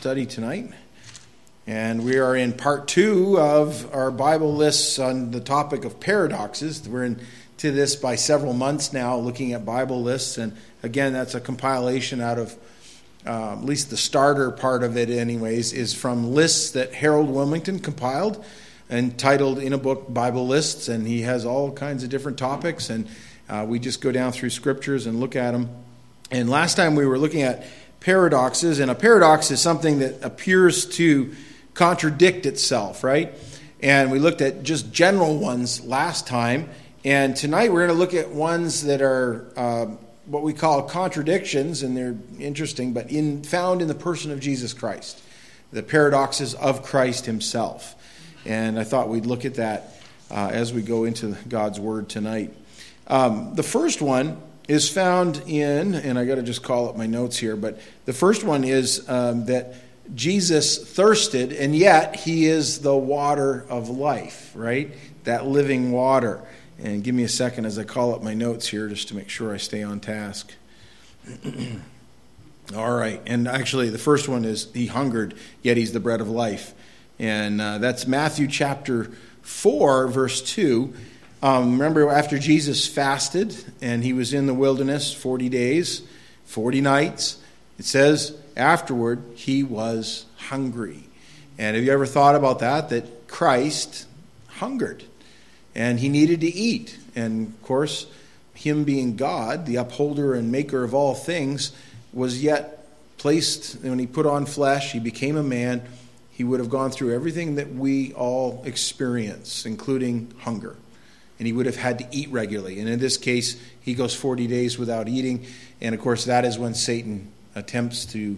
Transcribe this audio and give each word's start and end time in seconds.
study 0.00 0.24
tonight. 0.24 0.72
And 1.66 2.06
we 2.06 2.16
are 2.16 2.34
in 2.34 2.54
part 2.54 2.88
two 2.88 3.38
of 3.38 3.94
our 3.94 4.10
Bible 4.10 4.54
lists 4.54 4.98
on 4.98 5.30
the 5.30 5.40
topic 5.40 5.84
of 5.84 6.00
paradoxes. 6.00 6.88
We're 6.88 7.04
into 7.04 7.70
this 7.70 7.96
by 7.96 8.14
several 8.14 8.54
months 8.54 8.94
now, 8.94 9.18
looking 9.18 9.52
at 9.52 9.66
Bible 9.66 10.00
lists. 10.00 10.38
And 10.38 10.56
again, 10.82 11.12
that's 11.12 11.34
a 11.34 11.40
compilation 11.40 12.22
out 12.22 12.38
of 12.38 12.56
uh, 13.26 13.52
at 13.52 13.62
least 13.62 13.90
the 13.90 13.98
starter 13.98 14.50
part 14.50 14.82
of 14.84 14.96
it, 14.96 15.10
anyways, 15.10 15.74
is 15.74 15.92
from 15.92 16.32
lists 16.32 16.70
that 16.70 16.94
Harold 16.94 17.28
Willmington 17.28 17.84
compiled 17.84 18.42
entitled 18.88 19.58
in 19.58 19.74
a 19.74 19.78
book 19.78 20.06
Bible 20.08 20.46
Lists. 20.46 20.88
And 20.88 21.06
he 21.06 21.20
has 21.22 21.44
all 21.44 21.72
kinds 21.72 22.04
of 22.04 22.08
different 22.08 22.38
topics. 22.38 22.88
And 22.88 23.06
uh, 23.50 23.66
we 23.68 23.78
just 23.78 24.00
go 24.00 24.12
down 24.12 24.32
through 24.32 24.48
scriptures 24.48 25.04
and 25.04 25.20
look 25.20 25.36
at 25.36 25.50
them. 25.50 25.68
And 26.30 26.48
last 26.48 26.76
time 26.76 26.94
we 26.94 27.04
were 27.04 27.18
looking 27.18 27.42
at 27.42 27.66
paradoxes, 28.00 28.80
and 28.80 28.90
a 28.90 28.94
paradox 28.94 29.50
is 29.50 29.60
something 29.60 29.98
that 30.00 30.22
appears 30.24 30.86
to 30.86 31.34
contradict 31.74 32.46
itself, 32.46 33.04
right? 33.04 33.34
And 33.82 34.10
we 34.10 34.18
looked 34.18 34.40
at 34.40 34.62
just 34.62 34.92
general 34.92 35.38
ones 35.38 35.84
last 35.84 36.26
time, 36.26 36.68
and 37.04 37.36
tonight 37.36 37.72
we're 37.72 37.86
going 37.86 37.96
to 37.96 37.98
look 37.98 38.14
at 38.14 38.30
ones 38.30 38.84
that 38.84 39.00
are 39.00 39.52
uh, 39.56 39.86
what 40.26 40.42
we 40.42 40.52
call 40.52 40.82
contradictions, 40.82 41.82
and 41.82 41.96
they're 41.96 42.16
interesting, 42.38 42.92
but 42.92 43.10
in, 43.10 43.42
found 43.42 43.82
in 43.82 43.88
the 43.88 43.94
person 43.94 44.30
of 44.30 44.40
Jesus 44.40 44.72
Christ, 44.72 45.22
the 45.72 45.82
paradoxes 45.82 46.54
of 46.54 46.82
Christ 46.82 47.26
Himself. 47.26 47.94
And 48.44 48.78
I 48.78 48.84
thought 48.84 49.08
we'd 49.08 49.26
look 49.26 49.44
at 49.44 49.54
that 49.54 50.00
uh, 50.30 50.50
as 50.52 50.72
we 50.72 50.82
go 50.82 51.04
into 51.04 51.36
God's 51.48 51.80
Word 51.80 52.08
tonight. 52.08 52.54
Um, 53.06 53.54
the 53.54 53.62
first 53.62 54.00
one 54.00 54.40
is 54.70 54.88
found 54.88 55.42
in, 55.48 55.96
and 55.96 56.16
I 56.16 56.24
got 56.24 56.36
to 56.36 56.44
just 56.44 56.62
call 56.62 56.88
up 56.88 56.96
my 56.96 57.06
notes 57.06 57.36
here, 57.36 57.56
but 57.56 57.80
the 58.04 58.12
first 58.12 58.44
one 58.44 58.62
is 58.62 59.06
um, 59.08 59.46
that 59.46 59.74
Jesus 60.14 60.78
thirsted, 60.78 61.52
and 61.52 61.74
yet 61.74 62.14
he 62.14 62.46
is 62.46 62.78
the 62.78 62.94
water 62.94 63.66
of 63.68 63.88
life, 63.88 64.52
right? 64.54 64.94
That 65.24 65.44
living 65.44 65.90
water. 65.90 66.40
And 66.78 67.02
give 67.02 67.16
me 67.16 67.24
a 67.24 67.28
second 67.28 67.64
as 67.64 67.80
I 67.80 67.84
call 67.84 68.14
up 68.14 68.22
my 68.22 68.32
notes 68.32 68.68
here 68.68 68.88
just 68.88 69.08
to 69.08 69.16
make 69.16 69.28
sure 69.28 69.52
I 69.52 69.56
stay 69.56 69.82
on 69.82 69.98
task. 69.98 70.54
All 72.76 72.94
right. 72.94 73.20
And 73.26 73.48
actually, 73.48 73.90
the 73.90 73.98
first 73.98 74.28
one 74.28 74.44
is 74.44 74.68
he 74.72 74.86
hungered, 74.86 75.34
yet 75.62 75.78
he's 75.78 75.92
the 75.92 75.98
bread 75.98 76.20
of 76.20 76.30
life. 76.30 76.74
And 77.18 77.60
uh, 77.60 77.78
that's 77.78 78.06
Matthew 78.06 78.46
chapter 78.46 79.10
4, 79.42 80.06
verse 80.06 80.40
2. 80.42 80.94
Um, 81.42 81.72
remember, 81.72 82.10
after 82.10 82.38
Jesus 82.38 82.86
fasted 82.86 83.56
and 83.80 84.04
he 84.04 84.12
was 84.12 84.34
in 84.34 84.46
the 84.46 84.52
wilderness 84.52 85.12
40 85.12 85.48
days, 85.48 86.02
40 86.44 86.82
nights, 86.82 87.38
it 87.78 87.86
says 87.86 88.36
afterward 88.56 89.22
he 89.36 89.62
was 89.62 90.26
hungry. 90.36 91.04
And 91.56 91.76
have 91.76 91.84
you 91.84 91.92
ever 91.92 92.04
thought 92.04 92.34
about 92.34 92.58
that? 92.58 92.90
That 92.90 93.26
Christ 93.26 94.06
hungered 94.48 95.04
and 95.74 95.98
he 95.98 96.10
needed 96.10 96.42
to 96.42 96.46
eat. 96.46 96.98
And 97.16 97.48
of 97.48 97.62
course, 97.62 98.06
him 98.52 98.84
being 98.84 99.16
God, 99.16 99.64
the 99.64 99.76
upholder 99.76 100.34
and 100.34 100.52
maker 100.52 100.84
of 100.84 100.92
all 100.92 101.14
things, 101.14 101.72
was 102.12 102.42
yet 102.42 102.86
placed, 103.16 103.80
when 103.80 103.98
he 103.98 104.06
put 104.06 104.26
on 104.26 104.44
flesh, 104.44 104.92
he 104.92 104.98
became 104.98 105.38
a 105.38 105.42
man, 105.42 105.82
he 106.32 106.44
would 106.44 106.60
have 106.60 106.68
gone 106.68 106.90
through 106.90 107.14
everything 107.14 107.54
that 107.54 107.72
we 107.72 108.12
all 108.12 108.62
experience, 108.66 109.64
including 109.64 110.34
hunger 110.40 110.76
and 111.40 111.46
he 111.46 111.54
would 111.54 111.64
have 111.64 111.76
had 111.76 111.98
to 111.98 112.06
eat 112.12 112.28
regularly. 112.28 112.80
And 112.80 112.88
in 112.88 112.98
this 112.98 113.16
case, 113.16 113.58
he 113.80 113.94
goes 113.94 114.14
40 114.14 114.46
days 114.46 114.78
without 114.78 115.08
eating. 115.08 115.46
And 115.80 115.94
of 115.94 116.00
course, 116.02 116.26
that 116.26 116.44
is 116.44 116.58
when 116.58 116.74
Satan 116.74 117.32
attempts 117.54 118.04
to, 118.12 118.36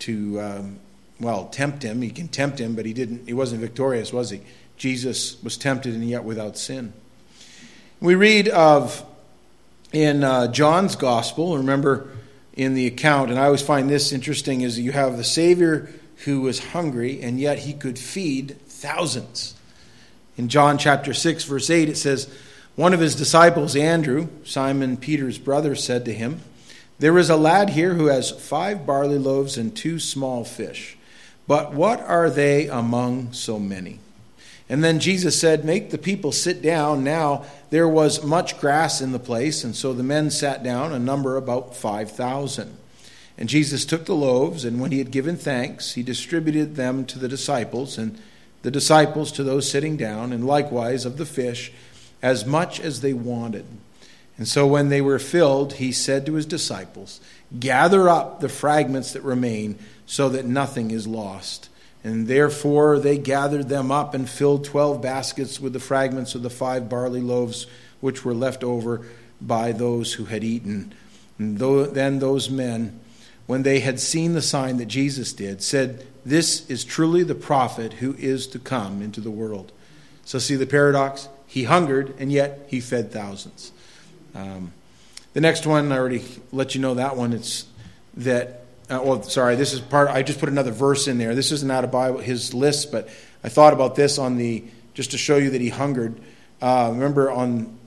to 0.00 0.40
um, 0.40 0.80
well, 1.20 1.46
tempt 1.46 1.84
him. 1.84 2.02
He 2.02 2.10
can 2.10 2.26
tempt 2.26 2.58
him, 2.58 2.74
but 2.74 2.84
he 2.84 2.92
didn't. 2.92 3.26
He 3.26 3.32
wasn't 3.32 3.60
victorious, 3.60 4.12
was 4.12 4.30
he? 4.30 4.40
Jesus 4.76 5.40
was 5.44 5.56
tempted 5.56 5.94
and 5.94 6.04
yet 6.04 6.24
without 6.24 6.58
sin. 6.58 6.92
We 8.00 8.16
read 8.16 8.48
of 8.48 9.06
in 9.92 10.24
uh, 10.24 10.48
John's 10.48 10.96
gospel. 10.96 11.56
Remember 11.58 12.08
in 12.54 12.74
the 12.74 12.88
account, 12.88 13.30
and 13.30 13.38
I 13.38 13.44
always 13.44 13.62
find 13.62 13.88
this 13.88 14.10
interesting, 14.10 14.62
is 14.62 14.80
you 14.80 14.90
have 14.90 15.16
the 15.16 15.22
Savior 15.22 15.90
who 16.24 16.40
was 16.40 16.58
hungry 16.58 17.22
and 17.22 17.38
yet 17.38 17.60
he 17.60 17.72
could 17.72 18.00
feed 18.00 18.56
thousands. 18.66 19.54
In 20.36 20.48
John 20.48 20.78
chapter 20.78 21.12
6, 21.12 21.44
verse 21.44 21.68
8, 21.68 21.90
it 21.90 21.96
says, 21.96 22.32
One 22.74 22.94
of 22.94 23.00
his 23.00 23.14
disciples, 23.14 23.76
Andrew, 23.76 24.28
Simon 24.44 24.96
Peter's 24.96 25.38
brother, 25.38 25.74
said 25.74 26.04
to 26.06 26.14
him, 26.14 26.40
There 26.98 27.18
is 27.18 27.28
a 27.28 27.36
lad 27.36 27.70
here 27.70 27.94
who 27.94 28.06
has 28.06 28.30
five 28.30 28.86
barley 28.86 29.18
loaves 29.18 29.58
and 29.58 29.76
two 29.76 29.98
small 29.98 30.44
fish. 30.44 30.96
But 31.46 31.74
what 31.74 32.00
are 32.00 32.30
they 32.30 32.68
among 32.68 33.32
so 33.32 33.58
many? 33.58 33.98
And 34.68 34.82
then 34.82 35.00
Jesus 35.00 35.38
said, 35.38 35.66
Make 35.66 35.90
the 35.90 35.98
people 35.98 36.32
sit 36.32 36.62
down. 36.62 37.04
Now 37.04 37.44
there 37.68 37.88
was 37.88 38.24
much 38.24 38.58
grass 38.58 39.02
in 39.02 39.12
the 39.12 39.18
place, 39.18 39.64
and 39.64 39.76
so 39.76 39.92
the 39.92 40.02
men 40.02 40.30
sat 40.30 40.62
down, 40.62 40.92
a 40.92 40.98
number 40.98 41.36
about 41.36 41.76
5,000. 41.76 42.78
And 43.36 43.48
Jesus 43.50 43.84
took 43.84 44.06
the 44.06 44.14
loaves, 44.14 44.64
and 44.64 44.80
when 44.80 44.92
he 44.92 44.98
had 44.98 45.10
given 45.10 45.36
thanks, 45.36 45.92
he 45.92 46.02
distributed 46.02 46.76
them 46.76 47.04
to 47.06 47.18
the 47.18 47.28
disciples, 47.28 47.98
and 47.98 48.18
the 48.62 48.70
disciples 48.70 49.32
to 49.32 49.44
those 49.44 49.70
sitting 49.70 49.96
down, 49.96 50.32
and 50.32 50.46
likewise 50.46 51.04
of 51.04 51.18
the 51.18 51.26
fish, 51.26 51.72
as 52.22 52.46
much 52.46 52.80
as 52.80 53.00
they 53.00 53.12
wanted. 53.12 53.66
And 54.38 54.48
so 54.48 54.66
when 54.66 54.88
they 54.88 55.00
were 55.00 55.18
filled, 55.18 55.74
he 55.74 55.92
said 55.92 56.26
to 56.26 56.34
his 56.34 56.46
disciples, 56.46 57.20
Gather 57.58 58.08
up 58.08 58.40
the 58.40 58.48
fragments 58.48 59.12
that 59.12 59.22
remain, 59.22 59.78
so 60.06 60.28
that 60.30 60.44
nothing 60.44 60.90
is 60.90 61.06
lost. 61.06 61.68
And 62.04 62.26
therefore 62.26 62.98
they 62.98 63.16
gathered 63.16 63.68
them 63.68 63.92
up 63.92 64.14
and 64.14 64.28
filled 64.28 64.64
twelve 64.64 65.00
baskets 65.00 65.60
with 65.60 65.72
the 65.72 65.80
fragments 65.80 66.34
of 66.34 66.42
the 66.42 66.50
five 66.50 66.88
barley 66.88 67.20
loaves 67.20 67.66
which 68.00 68.24
were 68.24 68.34
left 68.34 68.64
over 68.64 69.06
by 69.40 69.72
those 69.72 70.14
who 70.14 70.24
had 70.24 70.42
eaten. 70.42 70.92
And 71.38 71.58
then 71.58 72.18
those 72.18 72.50
men, 72.50 73.00
when 73.46 73.62
they 73.62 73.80
had 73.80 74.00
seen 74.00 74.34
the 74.34 74.42
sign 74.42 74.76
that 74.78 74.86
Jesus 74.86 75.32
did, 75.32 75.62
said, 75.62 76.06
this 76.24 76.68
is 76.70 76.84
truly 76.84 77.22
the 77.22 77.34
prophet 77.34 77.94
who 77.94 78.14
is 78.14 78.46
to 78.48 78.58
come 78.58 79.02
into 79.02 79.20
the 79.20 79.30
world. 79.30 79.72
So, 80.24 80.38
see 80.38 80.54
the 80.54 80.66
paradox? 80.66 81.28
He 81.46 81.64
hungered, 81.64 82.14
and 82.18 82.30
yet 82.30 82.66
he 82.68 82.80
fed 82.80 83.10
thousands. 83.12 83.72
Um, 84.34 84.72
the 85.34 85.40
next 85.40 85.66
one, 85.66 85.90
I 85.90 85.98
already 85.98 86.24
let 86.52 86.74
you 86.74 86.80
know 86.80 86.94
that 86.94 87.16
one. 87.16 87.32
It's 87.32 87.66
that, 88.14 88.64
uh, 88.88 89.00
well, 89.02 89.22
sorry, 89.22 89.56
this 89.56 89.72
is 89.72 89.80
part, 89.80 90.08
I 90.08 90.22
just 90.22 90.38
put 90.38 90.48
another 90.48 90.70
verse 90.70 91.08
in 91.08 91.18
there. 91.18 91.34
This 91.34 91.50
isn't 91.52 91.70
out 91.70 91.84
of 91.84 91.90
Bible, 91.90 92.18
his 92.18 92.54
list, 92.54 92.92
but 92.92 93.08
I 93.42 93.48
thought 93.48 93.72
about 93.72 93.96
this 93.96 94.18
on 94.18 94.36
the, 94.36 94.64
just 94.94 95.10
to 95.10 95.18
show 95.18 95.36
you 95.36 95.50
that 95.50 95.60
he 95.60 95.70
hungered. 95.70 96.20
Uh, 96.60 96.90
remember 96.92 97.30
on 97.30 97.78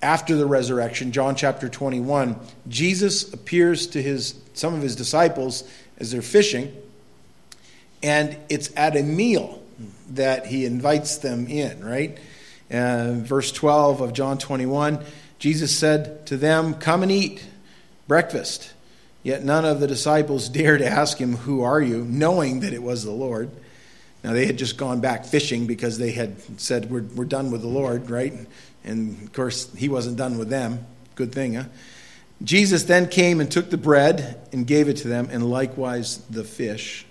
after 0.00 0.36
the 0.36 0.46
resurrection, 0.46 1.12
John 1.12 1.34
chapter 1.34 1.68
21, 1.68 2.38
Jesus 2.68 3.32
appears 3.32 3.86
to 3.88 4.02
his 4.02 4.34
some 4.54 4.74
of 4.74 4.82
his 4.82 4.96
disciples 4.96 5.64
as 5.98 6.10
they're 6.10 6.22
fishing, 6.22 6.74
and 8.02 8.36
it's 8.48 8.70
at 8.76 8.96
a 8.96 9.02
meal 9.02 9.62
that 10.10 10.46
he 10.46 10.64
invites 10.64 11.18
them 11.18 11.46
in, 11.46 11.84
right? 11.84 12.18
Uh, 12.70 13.12
verse 13.14 13.52
12 13.52 14.00
of 14.00 14.12
John 14.12 14.38
21 14.38 15.04
Jesus 15.44 15.76
said 15.76 16.24
to 16.28 16.38
them, 16.38 16.72
Come 16.72 17.02
and 17.02 17.12
eat 17.12 17.46
breakfast. 18.08 18.72
Yet 19.22 19.44
none 19.44 19.66
of 19.66 19.78
the 19.78 19.86
disciples 19.86 20.48
dared 20.50 20.80
ask 20.80 21.18
him, 21.18 21.36
Who 21.36 21.62
are 21.62 21.82
you? 21.82 22.02
knowing 22.02 22.60
that 22.60 22.72
it 22.72 22.82
was 22.82 23.04
the 23.04 23.10
Lord. 23.10 23.50
Now, 24.22 24.32
they 24.32 24.46
had 24.46 24.56
just 24.56 24.78
gone 24.78 25.00
back 25.02 25.26
fishing 25.26 25.66
because 25.66 25.98
they 25.98 26.12
had 26.12 26.36
said, 26.58 26.90
We're, 26.90 27.02
we're 27.02 27.26
done 27.26 27.50
with 27.50 27.60
the 27.60 27.68
Lord, 27.68 28.08
right? 28.08 28.32
And 28.84 29.22
of 29.22 29.34
course, 29.34 29.70
he 29.74 29.90
wasn't 29.90 30.16
done 30.16 30.38
with 30.38 30.48
them. 30.48 30.86
Good 31.14 31.32
thing, 31.32 31.56
huh? 31.56 31.64
Jesus 32.44 32.84
then 32.84 33.08
came 33.08 33.40
and 33.40 33.50
took 33.50 33.70
the 33.70 33.78
bread 33.78 34.38
and 34.52 34.66
gave 34.66 34.88
it 34.88 34.98
to 34.98 35.08
them, 35.08 35.28
and 35.32 35.50
likewise 35.50 36.18
the 36.28 36.44
fish. 36.44 37.06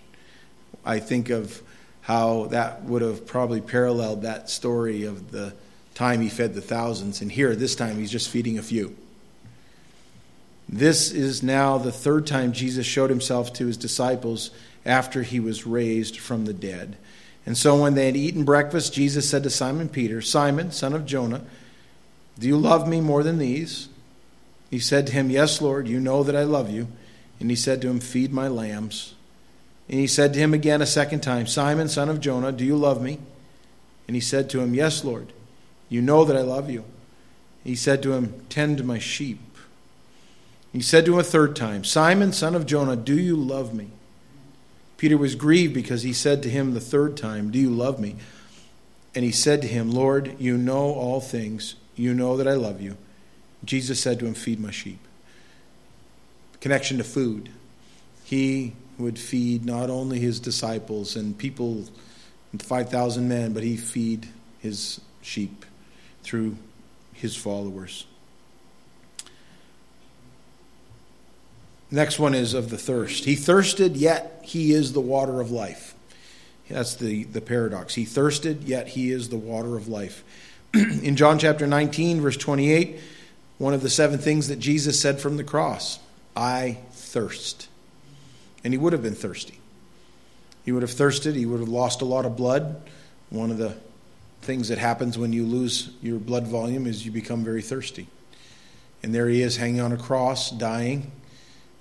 I 0.86 1.00
think 1.00 1.30
of 1.30 1.62
how 2.02 2.46
that 2.46 2.84
would 2.84 3.02
have 3.02 3.26
probably 3.26 3.62
paralleled 3.62 4.22
that 4.22 4.50
story 4.50 5.06
of 5.06 5.32
the 5.32 5.54
time 5.96 6.22
he 6.22 6.30
fed 6.30 6.54
the 6.54 6.62
thousands. 6.62 7.22
And 7.22 7.32
here, 7.32 7.56
this 7.56 7.76
time, 7.76 7.98
he's 7.98 8.12
just 8.12 8.30
feeding 8.30 8.60
a 8.60 8.64
few. 8.64 8.96
This 10.70 11.12
is 11.12 11.44
now 11.44 11.78
the 11.78 11.92
third 11.92 12.28
time 12.28 12.54
Jesus 12.54 12.86
showed 12.86 13.10
himself 13.10 13.54
to 13.54 13.68
his 13.68 13.78
disciples 13.78 14.52
after 14.86 15.24
he 15.24 15.40
was 15.40 15.66
raised 15.66 16.20
from 16.20 16.46
the 16.46 16.54
dead. 16.54 16.98
And 17.46 17.58
so 17.58 17.82
when 17.82 17.96
they 17.96 18.06
had 18.06 18.16
eaten 18.16 18.44
breakfast, 18.44 18.94
Jesus 18.94 19.30
said 19.30 19.44
to 19.44 19.50
Simon 19.50 19.90
Peter, 19.90 20.22
Simon, 20.22 20.72
son 20.72 20.94
of 20.94 21.06
Jonah, 21.06 21.42
do 22.40 22.48
you 22.48 22.58
love 22.58 22.88
me 22.88 23.02
more 23.02 23.24
than 23.24 23.38
these? 23.38 23.90
He 24.74 24.80
said 24.80 25.06
to 25.06 25.14
him, 25.14 25.30
Yes, 25.30 25.62
Lord, 25.62 25.88
you 25.88 26.00
know 26.00 26.24
that 26.24 26.36
I 26.36 26.42
love 26.42 26.72
you. 26.72 26.88
And 27.40 27.52
he 27.52 27.56
said 27.56 27.80
to 27.84 27.90
him, 27.90 28.00
Feed 28.00 28.34
my 28.34 28.48
lambs. 28.48 29.14
And 29.88 30.00
he 30.00 30.08
said 30.08 30.34
to 30.34 30.40
him 30.40 30.52
again 30.52 30.82
a 30.82 30.88
second 30.88 31.20
time, 31.20 31.46
Simon, 31.46 31.88
son 31.88 32.10
of 32.10 32.20
Jonah, 32.20 32.52
do 32.52 32.66
you 32.66 32.76
love 32.76 33.00
me? 33.00 33.20
And 34.08 34.16
he 34.16 34.20
said 34.20 34.50
to 34.50 34.62
him, 34.62 34.74
Yes, 34.74 35.04
Lord, 35.04 35.32
you 35.90 36.02
know 36.02 36.26
that 36.26 36.36
I 36.36 36.42
love 36.42 36.72
you. 36.72 36.86
He 37.64 37.76
said 37.76 38.02
to 38.02 38.14
him, 38.14 38.34
Tend 38.50 38.84
my 38.84 38.98
sheep. 38.98 39.40
He 40.72 40.82
said 40.82 41.06
to 41.06 41.14
him 41.14 41.20
a 41.20 41.24
third 41.24 41.56
time, 41.56 41.84
Simon, 41.84 42.34
son 42.34 42.56
of 42.56 42.66
Jonah, 42.66 42.96
do 42.96 43.20
you 43.20 43.36
love 43.36 43.76
me? 43.76 43.92
Peter 44.98 45.20
was 45.20 45.36
grieved 45.36 45.76
because 45.76 46.02
he 46.02 46.14
said 46.14 46.42
to 46.42 46.50
him 46.50 46.74
the 46.74 46.80
third 46.80 47.16
time, 47.16 47.52
Do 47.52 47.60
you 47.60 47.70
love 47.70 48.00
me? 48.00 48.16
And 49.14 49.24
he 49.24 49.32
said 49.32 49.62
to 49.62 49.68
him, 49.68 49.92
Lord, 49.92 50.36
you 50.40 50.58
know 50.58 50.96
all 50.96 51.22
things. 51.22 51.76
You 51.96 52.16
know 52.16 52.38
that 52.38 52.48
I 52.48 52.56
love 52.56 52.82
you. 52.82 52.98
Jesus 53.66 54.00
said 54.00 54.20
to 54.20 54.26
him, 54.26 54.34
Feed 54.34 54.60
my 54.60 54.72
sheep. 54.72 55.00
Connection 56.60 56.98
to 56.98 57.04
food. 57.04 57.50
He 58.24 58.74
would 58.98 59.20
feed 59.20 59.66
not 59.66 59.90
only 59.90 60.20
his 60.20 60.40
disciples 60.40 61.16
and 61.16 61.38
people, 61.38 61.86
5,000 62.58 63.28
men, 63.28 63.54
but 63.54 63.64
he 63.64 63.76
feed 63.78 64.28
his 64.60 65.02
sheep 65.22 65.66
through 66.24 66.58
his 67.14 67.36
followers. 67.36 68.06
Next 71.90 72.18
one 72.18 72.34
is 72.34 72.54
of 72.54 72.70
the 72.70 72.78
thirst. 72.78 73.26
He 73.26 73.36
thirsted, 73.36 73.98
yet 73.98 74.42
he 74.44 74.72
is 74.72 74.94
the 74.94 75.02
water 75.02 75.42
of 75.42 75.52
life. 75.52 75.94
That's 76.70 76.96
the, 76.96 77.26
the 77.26 77.42
paradox. 77.42 77.94
He 77.94 78.06
thirsted, 78.06 78.64
yet 78.64 78.88
he 78.90 79.12
is 79.12 79.30
the 79.30 79.38
water 79.38 79.76
of 79.76 79.88
life. 79.88 80.24
In 80.74 81.16
John 81.16 81.38
chapter 81.38 81.68
19, 81.68 82.22
verse 82.22 82.38
28, 82.38 83.00
one 83.58 83.74
of 83.74 83.82
the 83.82 83.90
seven 83.90 84.20
things 84.20 84.48
that 84.48 84.60
Jesus 84.60 85.00
said 85.00 85.20
from 85.20 85.38
the 85.38 85.44
cross 85.44 86.00
I 86.36 86.80
thirst. 86.92 87.68
And 88.64 88.74
he 88.74 88.78
would 88.78 88.94
have 88.94 89.04
been 89.04 89.16
thirsty. 89.16 89.60
He 90.66 90.72
would 90.72 90.82
have 90.82 90.92
thirsted, 90.92 91.36
he 91.36 91.46
would 91.46 91.60
have 91.60 91.70
lost 91.70 92.02
a 92.02 92.06
lot 92.06 92.26
of 92.26 92.38
blood. 92.38 92.82
One 93.30 93.52
of 93.52 93.58
the 93.58 93.76
things 94.42 94.70
that 94.70 94.78
happens 94.78 95.18
when 95.18 95.34
you 95.34 95.46
lose 95.46 95.92
your 96.02 96.20
blood 96.20 96.48
volume 96.48 96.88
is 96.88 97.06
you 97.06 97.12
become 97.12 97.44
very 97.44 97.62
thirsty. 97.62 98.08
And 99.02 99.14
there 99.14 99.28
he 99.28 99.42
is 99.42 99.58
hanging 99.58 99.82
on 99.82 99.92
a 99.92 99.98
cross, 99.98 100.50
dying. 100.50 101.12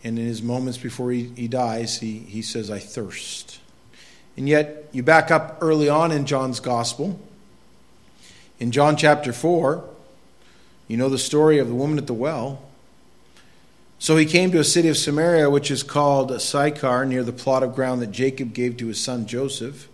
And 0.02 0.18
in 0.18 0.26
his 0.26 0.42
moments 0.42 0.78
before 0.78 1.12
he, 1.12 1.32
he 1.36 1.46
dies, 1.46 2.00
he, 2.00 2.18
he 2.18 2.42
says, 2.42 2.70
I 2.70 2.80
thirst. 2.80 3.60
And 4.36 4.48
yet, 4.48 4.88
you 4.92 5.02
back 5.02 5.30
up 5.30 5.58
early 5.60 5.88
on 5.88 6.10
in 6.10 6.26
John's 6.26 6.58
gospel. 6.58 7.20
In 8.58 8.72
John 8.72 8.96
chapter 8.96 9.32
4, 9.32 9.84
you 10.92 10.98
know 10.98 11.08
the 11.08 11.16
story 11.16 11.56
of 11.56 11.68
the 11.68 11.74
woman 11.74 11.96
at 11.96 12.06
the 12.06 12.12
well. 12.12 12.60
So 13.98 14.18
he 14.18 14.26
came 14.26 14.52
to 14.52 14.58
a 14.58 14.64
city 14.64 14.90
of 14.90 14.98
Samaria, 14.98 15.48
which 15.48 15.70
is 15.70 15.82
called 15.82 16.38
Sychar, 16.38 17.06
near 17.06 17.24
the 17.24 17.32
plot 17.32 17.62
of 17.62 17.74
ground 17.74 18.02
that 18.02 18.10
Jacob 18.10 18.52
gave 18.52 18.76
to 18.76 18.88
his 18.88 19.00
son 19.00 19.24
Joseph. 19.24 19.88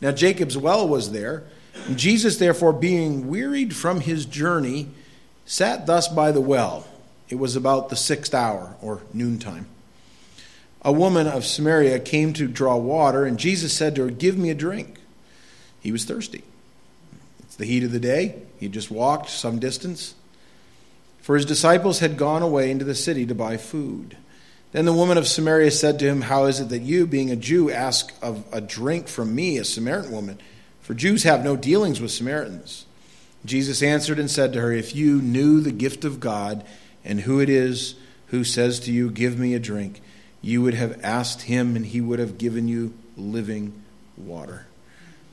Now, 0.00 0.10
Jacob's 0.10 0.58
well 0.58 0.88
was 0.88 1.12
there. 1.12 1.44
And 1.86 1.96
Jesus, 1.96 2.38
therefore, 2.38 2.72
being 2.72 3.28
wearied 3.28 3.76
from 3.76 4.00
his 4.00 4.26
journey, 4.26 4.88
sat 5.46 5.86
thus 5.86 6.08
by 6.08 6.32
the 6.32 6.40
well. 6.40 6.84
It 7.28 7.36
was 7.36 7.54
about 7.54 7.88
the 7.88 7.94
sixth 7.94 8.34
hour, 8.34 8.74
or 8.82 9.02
noontime. 9.12 9.68
A 10.82 10.90
woman 10.90 11.28
of 11.28 11.44
Samaria 11.44 12.00
came 12.00 12.32
to 12.32 12.48
draw 12.48 12.76
water, 12.76 13.24
and 13.24 13.38
Jesus 13.38 13.72
said 13.72 13.94
to 13.94 14.06
her, 14.06 14.10
Give 14.10 14.36
me 14.36 14.50
a 14.50 14.54
drink. 14.56 14.98
He 15.78 15.92
was 15.92 16.04
thirsty. 16.04 16.42
It's 17.44 17.54
the 17.54 17.66
heat 17.66 17.84
of 17.84 17.92
the 17.92 18.00
day. 18.00 18.42
He 18.58 18.66
had 18.66 18.72
just 18.72 18.90
walked 18.90 19.30
some 19.30 19.60
distance 19.60 20.16
for 21.24 21.36
his 21.36 21.46
disciples 21.46 22.00
had 22.00 22.18
gone 22.18 22.42
away 22.42 22.70
into 22.70 22.84
the 22.84 22.94
city 22.94 23.24
to 23.24 23.34
buy 23.34 23.56
food. 23.56 24.14
Then 24.72 24.84
the 24.84 24.92
woman 24.92 25.16
of 25.16 25.26
Samaria 25.26 25.70
said 25.70 25.98
to 25.98 26.04
him, 26.04 26.20
How 26.20 26.44
is 26.44 26.60
it 26.60 26.68
that 26.68 26.82
you, 26.82 27.06
being 27.06 27.30
a 27.30 27.36
Jew, 27.36 27.70
ask 27.70 28.12
of 28.20 28.44
a 28.52 28.60
drink 28.60 29.08
from 29.08 29.34
me, 29.34 29.56
a 29.56 29.64
Samaritan 29.64 30.12
woman? 30.12 30.38
For 30.82 30.92
Jews 30.92 31.22
have 31.22 31.42
no 31.42 31.56
dealings 31.56 31.98
with 31.98 32.10
Samaritans. 32.10 32.84
Jesus 33.42 33.82
answered 33.82 34.18
and 34.18 34.30
said 34.30 34.52
to 34.52 34.60
her, 34.60 34.70
If 34.70 34.94
you 34.94 35.22
knew 35.22 35.62
the 35.62 35.72
gift 35.72 36.04
of 36.04 36.20
God 36.20 36.62
and 37.06 37.20
who 37.20 37.40
it 37.40 37.48
is 37.48 37.94
who 38.26 38.44
says 38.44 38.78
to 38.80 38.92
you, 38.92 39.10
Give 39.10 39.38
me 39.38 39.54
a 39.54 39.58
drink, 39.58 40.02
you 40.42 40.60
would 40.60 40.74
have 40.74 41.02
asked 41.02 41.40
him 41.42 41.74
and 41.74 41.86
he 41.86 42.02
would 42.02 42.18
have 42.18 42.36
given 42.36 42.68
you 42.68 42.92
living 43.16 43.72
water. 44.18 44.66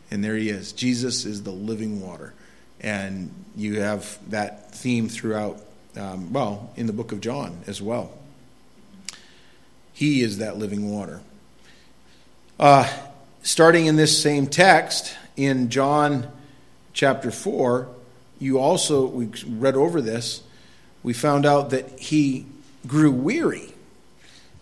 And 0.10 0.24
there 0.24 0.38
he 0.38 0.48
is. 0.48 0.72
Jesus 0.72 1.26
is 1.26 1.44
the 1.44 1.52
living 1.52 2.00
water. 2.00 2.34
And 2.80 3.34
you 3.58 3.82
have 3.82 4.18
that 4.30 4.74
theme 4.74 5.10
throughout 5.10 5.62
um, 5.98 6.32
well, 6.34 6.72
in 6.76 6.88
the 6.88 6.94
book 6.94 7.12
of 7.12 7.22
John 7.22 7.62
as 7.68 7.82
well. 7.82 8.12
He 9.94 10.22
is 10.22 10.40
that 10.40 10.58
living 10.58 10.92
water. 10.92 11.22
Uh, 12.60 12.92
starting 13.44 13.86
in 13.86 13.96
this 13.96 14.22
same 14.22 14.48
text, 14.48 15.16
in 15.36 15.70
John 15.70 16.32
chapter 16.94 17.32
4, 17.32 17.88
you 18.40 18.60
also, 18.60 19.06
we 19.06 19.30
read 19.48 19.76
over 19.76 20.02
this, 20.02 20.42
we 21.04 21.14
found 21.14 21.46
out 21.46 21.72
that 21.72 22.00
he 22.00 22.46
grew 22.88 23.12
weary. 23.12 23.74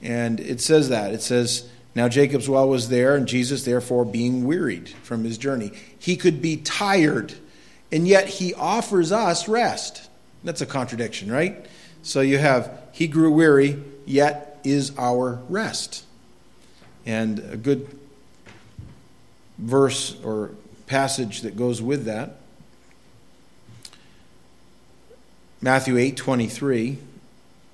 And 0.01 0.39
it 0.39 0.61
says 0.61 0.89
that. 0.89 1.13
It 1.13 1.21
says, 1.21 1.69
Now 1.95 2.09
Jacob's 2.09 2.49
well 2.49 2.67
was 2.67 2.89
there, 2.89 3.15
and 3.15 3.27
Jesus, 3.27 3.65
therefore, 3.65 4.05
being 4.05 4.45
wearied 4.45 4.89
from 5.03 5.23
his 5.23 5.37
journey. 5.37 5.71
He 5.97 6.15
could 6.15 6.41
be 6.41 6.57
tired, 6.57 7.33
and 7.91 8.07
yet 8.07 8.27
he 8.27 8.53
offers 8.53 9.11
us 9.11 9.47
rest. 9.47 10.08
That's 10.43 10.61
a 10.61 10.65
contradiction, 10.65 11.31
right? 11.31 11.65
So 12.01 12.21
you 12.21 12.37
have, 12.37 12.71
He 12.91 13.07
grew 13.07 13.31
weary, 13.31 13.81
yet 14.05 14.59
is 14.63 14.93
our 14.97 15.39
rest. 15.49 16.05
And 17.05 17.39
a 17.39 17.57
good 17.57 17.97
verse 19.57 20.15
or 20.23 20.51
passage 20.87 21.41
that 21.41 21.55
goes 21.55 21.81
with 21.81 22.05
that. 22.05 22.37
Matthew 25.61 25.97
8 25.97 26.15
23. 26.15 26.97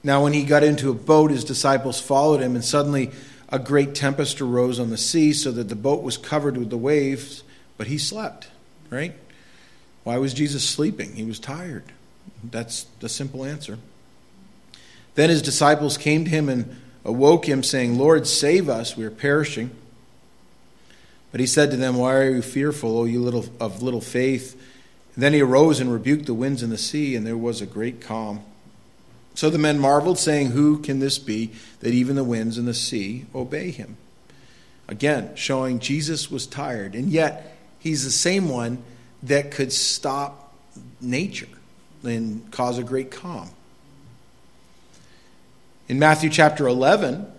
Now, 0.04 0.24
when 0.24 0.34
he 0.34 0.44
got 0.44 0.64
into 0.64 0.92
a 0.92 0.94
boat, 0.94 1.32
his 1.32 1.44
disciples 1.44 2.00
followed 2.00 2.40
him, 2.40 2.56
and 2.56 2.64
suddenly 2.64 3.12
a 3.50 3.58
great 3.58 3.96
tempest 3.96 4.40
arose 4.40 4.80
on 4.80 4.90
the 4.92 4.98
sea, 4.98 5.34
so 5.34 5.52
that 5.52 5.70
the 5.70 5.76
boat 5.76 6.04
was 6.04 6.18
covered 6.18 6.58
with 6.58 6.70
the 6.70 6.78
waves, 6.78 7.44
but 7.78 7.88
he 7.88 7.98
slept, 7.98 8.50
right? 8.92 9.16
Why 10.04 10.18
was 10.18 10.34
Jesus 10.34 10.68
sleeping? 10.68 11.14
He 11.14 11.24
was 11.24 11.40
tired. 11.40 11.84
That's 12.52 12.84
the 13.00 13.10
simple 13.10 13.46
answer. 13.46 13.78
Then 15.16 15.30
his 15.30 15.42
disciples 15.42 15.98
came 15.98 16.26
to 16.26 16.30
him 16.30 16.50
and 16.50 16.76
awoke 17.04 17.48
him, 17.48 17.64
saying, 17.64 17.98
Lord, 17.98 18.28
save 18.28 18.70
us, 18.70 18.98
we 18.98 19.06
are 19.06 19.12
perishing. 19.12 19.72
But 21.32 21.40
he 21.40 21.48
said 21.48 21.72
to 21.72 21.78
them, 21.78 21.96
Why 21.98 22.16
are 22.16 22.30
you 22.30 22.42
fearful, 22.42 22.98
O 22.98 23.06
you 23.06 23.22
little 23.22 23.46
of 23.60 23.82
little 23.82 24.02
faith? 24.02 24.54
And 25.16 25.24
then 25.24 25.34
he 25.34 25.42
arose 25.42 25.80
and 25.80 25.92
rebuked 25.92 26.26
the 26.26 26.34
winds 26.34 26.62
and 26.62 26.72
the 26.72 26.78
sea, 26.78 27.16
and 27.16 27.26
there 27.26 27.38
was 27.38 27.62
a 27.62 27.66
great 27.66 28.02
calm. 28.02 28.42
So 29.34 29.50
the 29.50 29.58
men 29.58 29.80
marveled, 29.80 30.18
saying, 30.18 30.52
Who 30.52 30.80
can 30.80 31.00
this 31.00 31.18
be 31.18 31.52
that 31.80 31.94
even 31.94 32.16
the 32.16 32.24
winds 32.24 32.58
and 32.58 32.68
the 32.68 32.74
sea 32.74 33.26
obey 33.34 33.72
him? 33.72 33.98
Again, 34.88 35.32
showing 35.36 35.80
Jesus 35.80 36.30
was 36.30 36.46
tired, 36.46 36.96
and 36.96 37.10
yet 37.10 37.58
he's 37.80 38.04
the 38.04 38.12
same 38.12 38.50
one 38.50 38.84
that 39.24 39.52
could 39.52 39.74
stop 39.74 40.54
nature 41.02 41.48
and 42.06 42.50
cause 42.52 42.78
a 42.78 42.84
great 42.84 43.12
calm. 43.12 43.50
In 45.88 46.00
Matthew 46.00 46.30
chapter 46.30 46.68
11, 46.68 47.32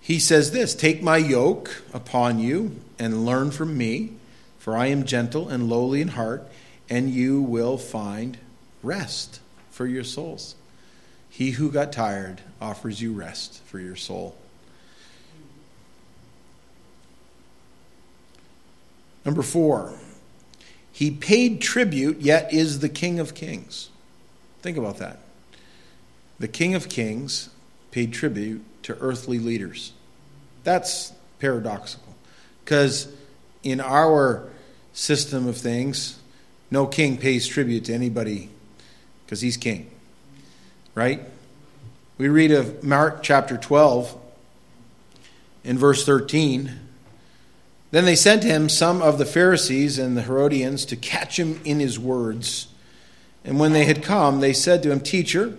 he 0.00 0.18
says 0.18 0.50
this 0.50 0.74
Take 0.74 1.02
my 1.02 1.16
yoke 1.16 1.82
upon 1.92 2.38
you 2.38 2.80
and 2.98 3.26
learn 3.26 3.50
from 3.50 3.76
me, 3.76 4.12
for 4.58 4.76
I 4.76 4.86
am 4.86 5.04
gentle 5.04 5.48
and 5.48 5.68
lowly 5.68 6.00
in 6.00 6.08
heart, 6.08 6.46
and 6.88 7.10
you 7.10 7.40
will 7.40 7.78
find 7.78 8.38
rest 8.82 9.40
for 9.70 9.86
your 9.86 10.04
souls. 10.04 10.54
He 11.28 11.50
who 11.52 11.70
got 11.70 11.92
tired 11.92 12.40
offers 12.60 13.02
you 13.02 13.12
rest 13.12 13.60
for 13.64 13.80
your 13.80 13.96
soul. 13.96 14.36
Number 19.24 19.42
four, 19.42 19.94
he 20.94 21.10
paid 21.10 21.60
tribute, 21.60 22.20
yet 22.20 22.54
is 22.54 22.78
the 22.78 22.88
King 22.88 23.18
of 23.18 23.34
Kings. 23.34 23.90
Think 24.62 24.76
about 24.76 24.98
that. 24.98 25.18
The 26.38 26.46
King 26.46 26.76
of 26.76 26.88
Kings 26.88 27.50
paid 27.90 28.12
tribute 28.12 28.64
to 28.84 28.96
earthly 29.00 29.40
leaders. 29.40 29.92
That's 30.62 31.12
paradoxical. 31.40 32.14
Because 32.64 33.12
in 33.64 33.80
our 33.80 34.48
system 34.92 35.48
of 35.48 35.56
things, 35.56 36.16
no 36.70 36.86
king 36.86 37.18
pays 37.18 37.48
tribute 37.48 37.86
to 37.86 37.92
anybody 37.92 38.50
because 39.26 39.40
he's 39.40 39.56
king. 39.56 39.90
Right? 40.94 41.22
We 42.18 42.28
read 42.28 42.52
of 42.52 42.84
Mark 42.84 43.24
chapter 43.24 43.56
12 43.56 44.16
in 45.64 45.76
verse 45.76 46.06
13. 46.06 46.83
Then 47.94 48.06
they 48.06 48.16
sent 48.16 48.42
him 48.42 48.68
some 48.68 49.00
of 49.00 49.18
the 49.18 49.24
Pharisees 49.24 50.00
and 50.00 50.16
the 50.16 50.22
Herodians 50.22 50.84
to 50.86 50.96
catch 50.96 51.38
him 51.38 51.60
in 51.64 51.78
his 51.78 51.96
words. 51.96 52.66
And 53.44 53.60
when 53.60 53.72
they 53.72 53.84
had 53.84 54.02
come, 54.02 54.40
they 54.40 54.52
said 54.52 54.82
to 54.82 54.90
him, 54.90 54.98
Teacher, 54.98 55.56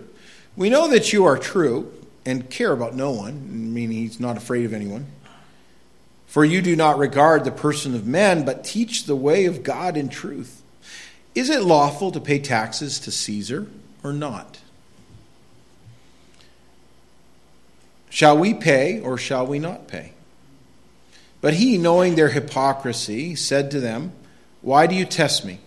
we 0.54 0.68
know 0.68 0.86
that 0.86 1.14
you 1.14 1.24
are 1.24 1.38
true 1.38 1.90
and 2.26 2.50
care 2.50 2.72
about 2.72 2.94
no 2.94 3.10
one, 3.10 3.72
meaning 3.72 3.96
he's 3.96 4.20
not 4.20 4.36
afraid 4.36 4.66
of 4.66 4.74
anyone. 4.74 5.06
For 6.26 6.44
you 6.44 6.60
do 6.60 6.76
not 6.76 6.98
regard 6.98 7.44
the 7.44 7.50
person 7.50 7.94
of 7.94 8.06
men, 8.06 8.44
but 8.44 8.64
teach 8.64 9.04
the 9.04 9.16
way 9.16 9.46
of 9.46 9.62
God 9.62 9.96
in 9.96 10.10
truth. 10.10 10.60
Is 11.34 11.48
it 11.48 11.62
lawful 11.62 12.12
to 12.12 12.20
pay 12.20 12.38
taxes 12.38 13.00
to 13.00 13.10
Caesar 13.10 13.66
or 14.04 14.12
not? 14.12 14.60
Shall 18.10 18.36
we 18.36 18.52
pay 18.52 19.00
or 19.00 19.16
shall 19.16 19.46
we 19.46 19.58
not 19.58 19.88
pay? 19.88 20.12
But 21.46 21.54
he, 21.54 21.78
knowing 21.78 22.16
their 22.16 22.30
hypocrisy, 22.30 23.36
said 23.36 23.70
to 23.70 23.78
them, 23.78 24.10
Why 24.62 24.88
do 24.88 24.96
you 24.96 25.04
test 25.04 25.44
me? 25.44 25.60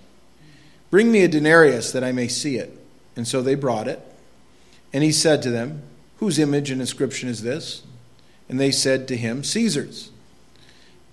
Bring 0.90 1.10
me 1.10 1.24
a 1.24 1.30
denarius 1.30 1.94
that 1.94 2.04
I 2.04 2.12
may 2.12 2.28
see 2.28 2.58
it. 2.58 2.78
And 3.16 3.26
so 3.26 3.42
they 3.42 3.56
brought 3.56 3.88
it. 3.88 4.02
And 4.92 5.06
he 5.06 5.14
said 5.14 5.42
to 5.44 5.50
them, 5.50 5.84
Whose 6.18 6.38
image 6.38 6.70
and 6.70 6.82
inscription 6.82 7.30
is 7.30 7.44
this? 7.44 7.84
And 8.50 8.60
they 8.60 8.72
said 8.72 9.08
to 9.08 9.16
him, 9.16 9.42
Caesar's. 9.42 10.12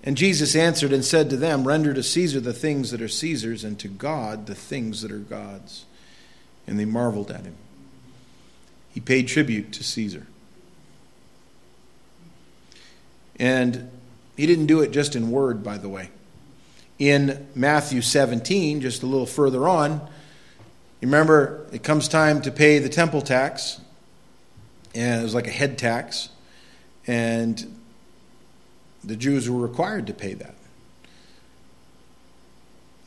And 0.03 0.17
Jesus 0.17 0.57
answered 0.57 0.93
and 0.93 1.05
said 1.05 1.31
to 1.31 1.37
them, 1.37 1.65
Render 1.65 1.95
to 1.95 2.03
Caesar 2.03 2.41
the 2.41 2.53
things 2.53 2.91
that 2.91 3.01
are 3.01 3.07
Caesar's, 3.07 3.63
and 3.63 3.79
to 3.79 3.87
God 3.87 4.47
the 4.47 4.57
things 4.57 5.01
that 5.03 5.13
are 5.13 5.19
God's. 5.19 5.85
And 6.67 6.77
they 6.77 6.85
marveled 6.85 7.31
at 7.31 7.45
him. 7.45 7.55
He 8.93 8.99
paid 8.99 9.29
tribute 9.29 9.71
to 9.75 9.85
Caesar. 9.85 10.27
And 13.39 13.93
he 14.37 14.47
didn't 14.47 14.67
do 14.67 14.81
it 14.81 14.91
just 14.91 15.17
in 15.17 15.31
word, 15.31 15.63
by 15.65 15.79
the 15.79 15.89
way. 15.89 16.11
In 16.99 17.47
Matthew 17.55 18.01
17, 18.01 18.81
just 18.81 19.03
a 19.03 19.07
little 19.07 19.27
further 19.27 19.69
on, 19.69 19.93
you 21.01 21.09
remember 21.09 21.67
it 21.73 21.83
comes 21.83 22.09
time 22.09 22.41
to 22.43 22.51
pay 22.51 22.79
the 22.79 22.89
temple 22.89 23.23
tax, 23.23 23.81
and 24.95 25.21
it 25.21 25.25
was 25.25 25.35
like 25.35 25.47
a 25.47 25.51
head 25.51 25.79
tax, 25.79 26.31
and 27.07 27.79
the 29.05 29.17
Jews 29.17 29.49
were 29.49 29.61
required 29.61 30.07
to 30.09 30.15
pay 30.15 30.35
that. 30.35 30.55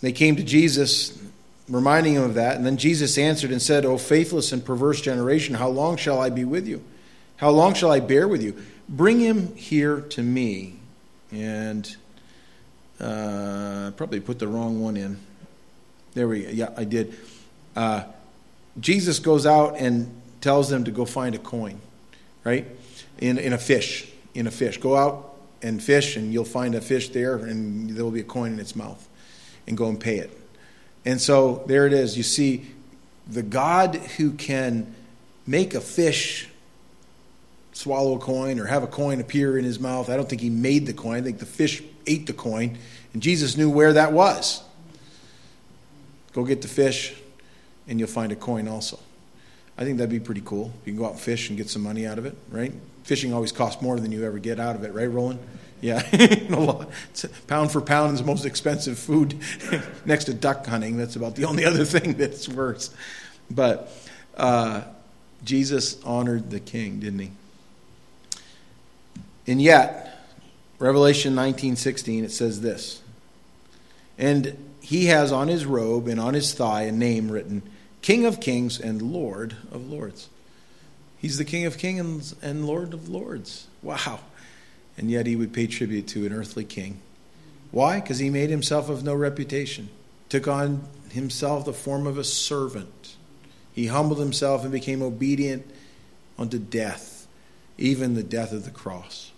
They 0.02 0.12
came 0.12 0.36
to 0.38 0.44
Jesus, 0.44 1.22
reminding 1.68 2.14
him 2.14 2.24
of 2.24 2.36
that, 2.36 2.56
and 2.56 2.66
then 2.66 2.78
Jesus 2.78 3.18
answered 3.18 3.52
and 3.52 3.62
said, 3.62 3.86
O 3.86 3.98
faithless 3.98 4.52
and 4.52 4.64
perverse 4.64 5.02
generation, 5.02 5.56
how 5.56 5.68
long 5.68 5.98
shall 5.98 6.22
I 6.22 6.30
be 6.30 6.46
with 6.46 6.68
you? 6.68 6.84
How 7.38 7.50
long 7.50 7.74
shall 7.74 7.92
I 7.92 8.00
bear 8.00 8.28
with 8.28 8.42
you? 8.42 8.56
Bring 8.88 9.20
him 9.20 9.56
here 9.56 10.02
to 10.02 10.22
me. 10.22 10.79
And 11.32 11.96
uh, 13.00 13.92
probably 13.96 14.20
put 14.20 14.40
the 14.40 14.48
wrong 14.48 14.82
one 14.82 14.98
in. 14.98 15.20
There 16.14 16.28
we 16.28 16.44
go. 16.44 16.50
Yeah, 16.50 16.70
I 16.76 16.84
did. 16.84 17.16
Uh, 17.76 18.04
Jesus 18.80 19.20
goes 19.20 19.46
out 19.46 19.78
and 19.78 20.22
tells 20.42 20.70
them 20.70 20.86
to 20.86 20.92
go 20.92 21.06
find 21.06 21.36
a 21.36 21.40
coin, 21.40 21.80
right? 22.44 22.66
In, 23.20 23.38
in 23.38 23.54
a 23.54 23.58
fish. 23.58 24.12
In 24.34 24.48
a 24.48 24.52
fish. 24.52 24.78
Go 24.78 24.96
out 24.96 25.36
and 25.62 25.82
fish, 25.82 26.16
and 26.16 26.34
you'll 26.34 26.46
find 26.46 26.76
a 26.76 26.82
fish 26.82 27.10
there, 27.10 27.36
and 27.36 27.92
there 27.92 28.04
will 28.04 28.12
be 28.12 28.22
a 28.22 28.24
coin 28.24 28.54
in 28.54 28.60
its 28.60 28.76
mouth. 28.76 29.08
And 29.68 29.78
go 29.78 29.88
and 29.88 30.00
pay 30.00 30.18
it. 30.18 30.36
And 31.06 31.22
so 31.22 31.64
there 31.68 31.86
it 31.86 31.94
is. 31.94 32.18
You 32.18 32.24
see, 32.24 32.68
the 33.28 33.44
God 33.44 33.96
who 33.96 34.32
can 34.32 34.96
make 35.46 35.74
a 35.74 35.82
fish 35.82 36.50
swallow 37.80 38.18
a 38.18 38.20
coin 38.20 38.60
or 38.60 38.66
have 38.66 38.84
a 38.84 38.88
coin 38.88 39.22
appear 39.22 39.58
in 39.58 39.64
his 39.64 39.80
mouth. 39.80 40.10
I 40.10 40.18
don't 40.18 40.28
think 40.28 40.42
he 40.42 40.50
made 40.50 40.86
the 40.86 40.94
coin. 40.94 41.20
I 41.20 41.22
think 41.22 41.40
the 41.40 41.46
fish 41.46 41.82
ate 42.06 42.28
the 42.28 42.34
coin, 42.34 42.78
and 43.14 43.22
Jesus 43.22 43.56
knew 43.56 43.70
where 43.70 43.94
that 43.94 44.12
was. 44.12 44.62
Go 46.34 46.44
get 46.44 46.62
the 46.62 46.68
fish, 46.68 47.16
and 47.88 47.98
you'll 47.98 48.10
find 48.10 48.34
a 48.34 48.36
coin 48.36 48.68
also. 48.68 49.00
I 49.78 49.86
think 49.86 49.98
that'd 49.98 50.10
be 50.10 50.20
pretty 50.20 50.42
cool. 50.44 50.74
You 50.86 50.92
can 50.92 50.98
go 50.98 51.06
out 51.06 51.12
and 51.12 51.20
fish 51.22 51.48
and 51.48 51.58
get 51.58 51.70
some 51.70 51.82
money 51.82 52.06
out 52.06 52.18
of 52.18 52.26
it, 52.26 52.36
right? 52.50 52.74
Fishing 53.04 53.34
always 53.34 53.54
costs 53.54 53.82
more 53.82 53.98
than 53.98 54.12
you 54.12 54.26
ever 54.26 54.40
get 54.40 54.60
out 54.60 54.76
of 54.76 54.84
it, 54.84 54.94
right, 54.94 55.10
Roland? 55.10 55.40
Yeah, 55.80 56.02
pound 57.48 57.72
for 57.72 57.80
pound 57.80 58.14
is 58.14 58.20
the 58.20 58.26
most 58.26 58.44
expensive 58.44 59.00
food 59.00 59.40
next 60.06 60.26
to 60.26 60.34
duck 60.34 60.66
hunting. 60.66 60.98
That's 60.98 61.16
about 61.16 61.38
the 61.38 61.46
only 61.46 61.64
other 61.72 61.86
thing 61.86 62.16
that's 62.16 62.50
worse. 62.50 62.94
But 63.50 63.90
uh, 64.36 64.82
Jesus 65.46 66.04
honored 66.04 66.50
the 66.50 66.60
king, 66.60 67.00
didn't 67.00 67.20
he? 67.20 67.32
And 69.50 69.60
yet, 69.60 70.16
Revelation 70.78 71.34
19:16 71.34 72.24
it 72.24 72.32
says 72.32 72.62
this. 72.62 73.02
And 74.16 74.56
he 74.80 75.08
has 75.08 75.32
on 75.32 75.48
his 75.48 75.66
robe 75.66 76.08
and 76.08 76.20
on 76.20 76.36
his 76.36 76.54
thigh 76.54 76.84
a 76.84 76.92
name 76.92 77.32
written, 77.32 77.64
King 78.04 78.26
of 78.26 78.40
Kings 78.40 78.80
and 78.80 79.02
Lord 79.02 79.56
of 79.72 79.90
Lords. 79.90 80.30
He's 81.18 81.40
the 81.40 81.46
King 81.46 81.66
of 81.66 81.80
Kings 81.80 82.36
and 82.44 82.68
Lord 82.68 82.94
of 82.94 83.10
Lords. 83.10 83.66
Wow. 83.82 84.20
And 85.00 85.10
yet 85.10 85.26
he 85.26 85.36
would 85.36 85.52
pay 85.52 85.66
tribute 85.66 86.08
to 86.10 86.28
an 86.28 86.34
earthly 86.34 86.64
king. 86.64 87.00
Why? 87.72 88.00
Because 88.00 88.20
he 88.20 88.30
made 88.30 88.52
himself 88.52 88.88
of 88.88 89.04
no 89.04 89.16
reputation, 89.16 89.90
took 90.30 90.48
on 90.48 90.84
himself 91.10 91.66
the 91.66 91.74
form 91.74 92.06
of 92.06 92.20
a 92.20 92.24
servant. 92.24 93.16
He 93.74 93.88
humbled 93.88 94.20
himself 94.20 94.62
and 94.62 94.72
became 94.72 95.02
obedient 95.02 95.66
unto 96.38 96.60
death, 96.60 97.26
even 97.80 98.14
the 98.14 98.22
death 98.22 98.52
of 98.52 98.64
the 98.64 98.72
cross. 98.72 99.32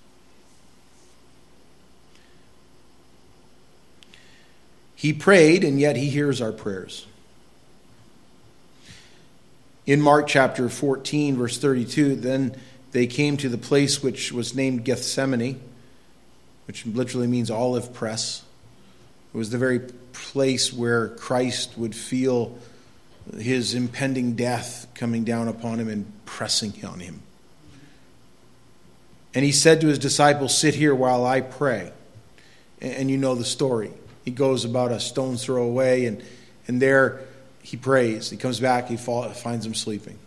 He 5.01 5.13
prayed, 5.13 5.63
and 5.63 5.79
yet 5.79 5.96
he 5.96 6.12
hears 6.12 6.41
our 6.41 6.51
prayers. 6.51 7.08
In 9.88 10.00
Mark 10.00 10.27
chapter 10.27 10.70
14, 10.70 11.38
verse 11.38 11.58
32, 11.58 12.17
then 12.17 12.55
they 12.91 13.08
came 13.08 13.36
to 13.38 13.50
the 13.50 13.58
place 13.58 14.03
which 14.03 14.31
was 14.31 14.53
named 14.53 14.86
Gethsemane, 14.86 15.60
which 16.67 16.86
literally 16.86 17.25
means 17.25 17.50
olive 17.50 17.96
press. 17.96 18.43
It 19.34 19.38
was 19.39 19.50
the 19.50 19.58
very 19.58 19.79
place 20.13 20.72
where 20.72 21.08
Christ 21.08 21.79
would 21.79 21.96
feel 21.96 22.60
his 23.36 23.74
impending 23.74 24.36
death 24.36 24.86
coming 24.93 25.24
down 25.24 25.48
upon 25.48 25.79
him 25.79 25.89
and 25.89 26.12
pressing 26.25 26.75
on 26.86 27.00
him. 27.00 27.24
And 29.34 29.43
he 29.43 29.51
said 29.51 29.81
to 29.81 29.88
his 29.88 29.98
disciples, 29.98 30.55
Sit 30.55 30.75
here 30.75 30.93
while 30.93 31.25
I 31.25 31.41
pray. 31.41 31.91
And 32.79 33.10
you 33.10 33.17
know 33.17 33.34
the 33.34 33.46
story. 33.46 33.91
He 34.24 34.32
goes 34.32 34.66
about 34.66 34.92
a 34.92 35.00
stone's 35.00 35.44
throw 35.44 35.63
away, 35.63 36.06
and, 36.06 36.24
and 36.68 36.82
there 36.82 37.22
he 37.63 37.78
prays. 37.78 38.30
He 38.30 38.38
comes 38.38 38.60
back, 38.60 38.88
he 38.88 38.98
fall, 38.98 39.30
finds 39.30 39.66
him 39.66 39.74
sleeping. 39.74 40.18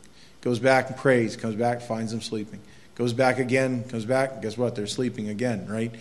Goes 0.40 0.58
back 0.58 0.88
and 0.88 0.96
prays, 0.96 1.36
comes 1.36 1.56
back, 1.56 1.80
finds 1.80 2.12
him 2.12 2.20
sleeping. 2.20 2.60
Goes 2.94 3.12
back 3.12 3.38
again, 3.38 3.84
comes 3.84 4.04
back, 4.04 4.42
guess 4.42 4.56
what? 4.56 4.74
They're 4.74 4.86
sleeping 4.86 5.28
again, 5.28 5.66
right? 5.68 5.92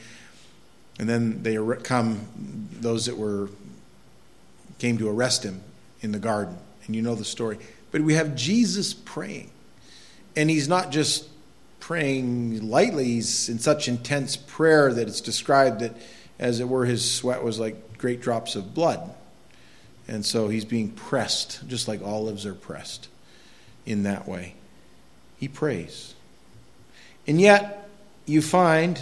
And 1.00 1.10
then 1.10 1.42
they 1.42 1.58
come, 1.84 2.28
those 2.72 3.08
that 3.08 3.18
were 3.18 3.50
came 4.80 4.98
to 4.98 5.10
arrest 5.10 5.44
him 5.44 5.62
in 6.02 6.12
the 6.12 6.20
garden. 6.20 6.58
And 6.86 6.96
you 6.96 7.02
know 7.02 7.16
the 7.16 7.26
story. 7.26 7.58
But 7.92 8.02
we 8.02 8.16
have 8.16 8.36
Jesus 8.36 8.94
praying. 8.94 9.50
And 10.36 10.50
he's 10.50 10.68
not 10.68 10.92
just 10.92 11.28
praying 11.80 12.70
lightly, 12.70 13.06
he's 13.06 13.50
in 13.50 13.60
such 13.60 13.88
intense 13.88 14.36
prayer 14.36 14.94
that 14.94 15.08
it's 15.08 15.22
described 15.22 15.80
that 15.82 15.96
as 16.44 16.60
it 16.60 16.68
were, 16.68 16.86
his 16.86 17.10
sweat 17.10 17.42
was 17.42 17.58
like 17.58 17.98
great 17.98 18.20
drops 18.20 18.56
of 18.56 18.76
blood. 18.76 19.10
And 20.10 20.26
so 20.26 20.50
he's 20.50 20.66
being 20.66 20.92
pressed, 20.92 21.66
just 21.70 21.88
like 21.88 22.04
olives 22.04 22.46
are 22.46 22.54
pressed 22.54 23.08
in 23.86 24.04
that 24.04 24.28
way. 24.28 24.56
He 25.38 25.48
prays. 25.48 26.14
And 27.26 27.40
yet, 27.40 27.90
you 28.26 28.42
find, 28.42 29.00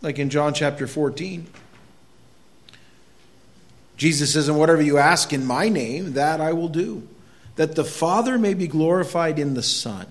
like 0.00 0.18
in 0.18 0.28
John 0.28 0.54
chapter 0.54 0.88
14, 0.88 1.46
Jesus 3.96 4.32
says, 4.32 4.48
And 4.48 4.58
whatever 4.58 4.82
you 4.82 4.98
ask 4.98 5.32
in 5.32 5.46
my 5.46 5.68
name, 5.68 6.14
that 6.14 6.40
I 6.40 6.52
will 6.52 6.68
do, 6.68 7.06
that 7.54 7.76
the 7.76 7.84
Father 7.84 8.38
may 8.38 8.54
be 8.54 8.66
glorified 8.66 9.38
in 9.38 9.54
the 9.54 9.62
Son. 9.62 10.06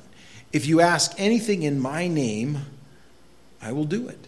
If 0.53 0.65
you 0.67 0.79
ask 0.79 1.11
anything 1.17 1.63
in 1.63 1.81
my 1.81 2.07
name, 2.07 2.59
I 3.61 3.73
will 3.73 3.83
do 3.83 4.07
it. 4.07 4.27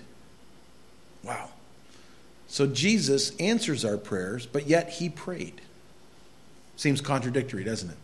Wow. 1.24 1.53
So 2.54 2.68
Jesus 2.68 3.36
answers 3.38 3.84
our 3.84 3.98
prayers, 3.98 4.46
but 4.46 4.68
yet 4.68 4.92
he 4.92 5.10
prayed. 5.10 5.60
Seems 6.76 7.02
contradictory, 7.02 7.64
doesn't 7.64 7.90
it? 7.90 7.98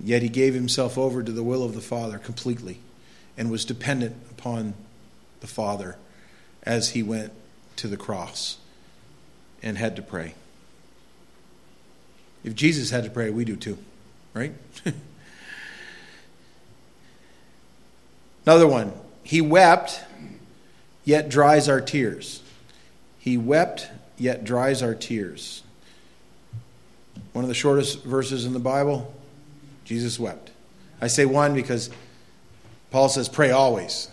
Yet 0.00 0.22
he 0.22 0.30
gave 0.30 0.54
himself 0.54 0.96
over 0.96 1.22
to 1.22 1.32
the 1.32 1.42
will 1.42 1.64
of 1.64 1.74
the 1.74 1.82
Father 1.82 2.16
completely 2.16 2.78
and 3.36 3.50
was 3.50 3.66
dependent 3.66 4.16
upon 4.30 4.72
the 5.40 5.46
Father 5.46 5.98
as 6.62 6.88
he 6.92 7.02
went 7.02 7.34
to 7.76 7.88
the 7.88 7.98
cross 7.98 8.56
and 9.62 9.76
had 9.76 9.94
to 9.96 10.02
pray. 10.02 10.32
If 12.42 12.54
Jesus 12.54 12.88
had 12.88 13.04
to 13.04 13.10
pray, 13.10 13.28
we 13.28 13.44
do 13.44 13.54
too, 13.54 13.76
right? 14.32 14.54
Another 18.46 18.66
one. 18.66 18.94
He 19.24 19.42
wept, 19.42 20.00
yet 21.04 21.28
dries 21.28 21.68
our 21.68 21.82
tears. 21.82 22.41
He 23.22 23.38
wept, 23.38 23.88
yet 24.18 24.42
dries 24.42 24.82
our 24.82 24.96
tears. 24.96 25.62
One 27.34 27.44
of 27.44 27.48
the 27.48 27.54
shortest 27.54 28.02
verses 28.02 28.46
in 28.46 28.52
the 28.52 28.58
Bible, 28.58 29.14
Jesus 29.84 30.18
wept. 30.18 30.50
I 31.00 31.06
say 31.06 31.24
one 31.24 31.54
because 31.54 31.88
Paul 32.90 33.08
says, 33.08 33.28
pray 33.28 33.52
always. 33.52 34.08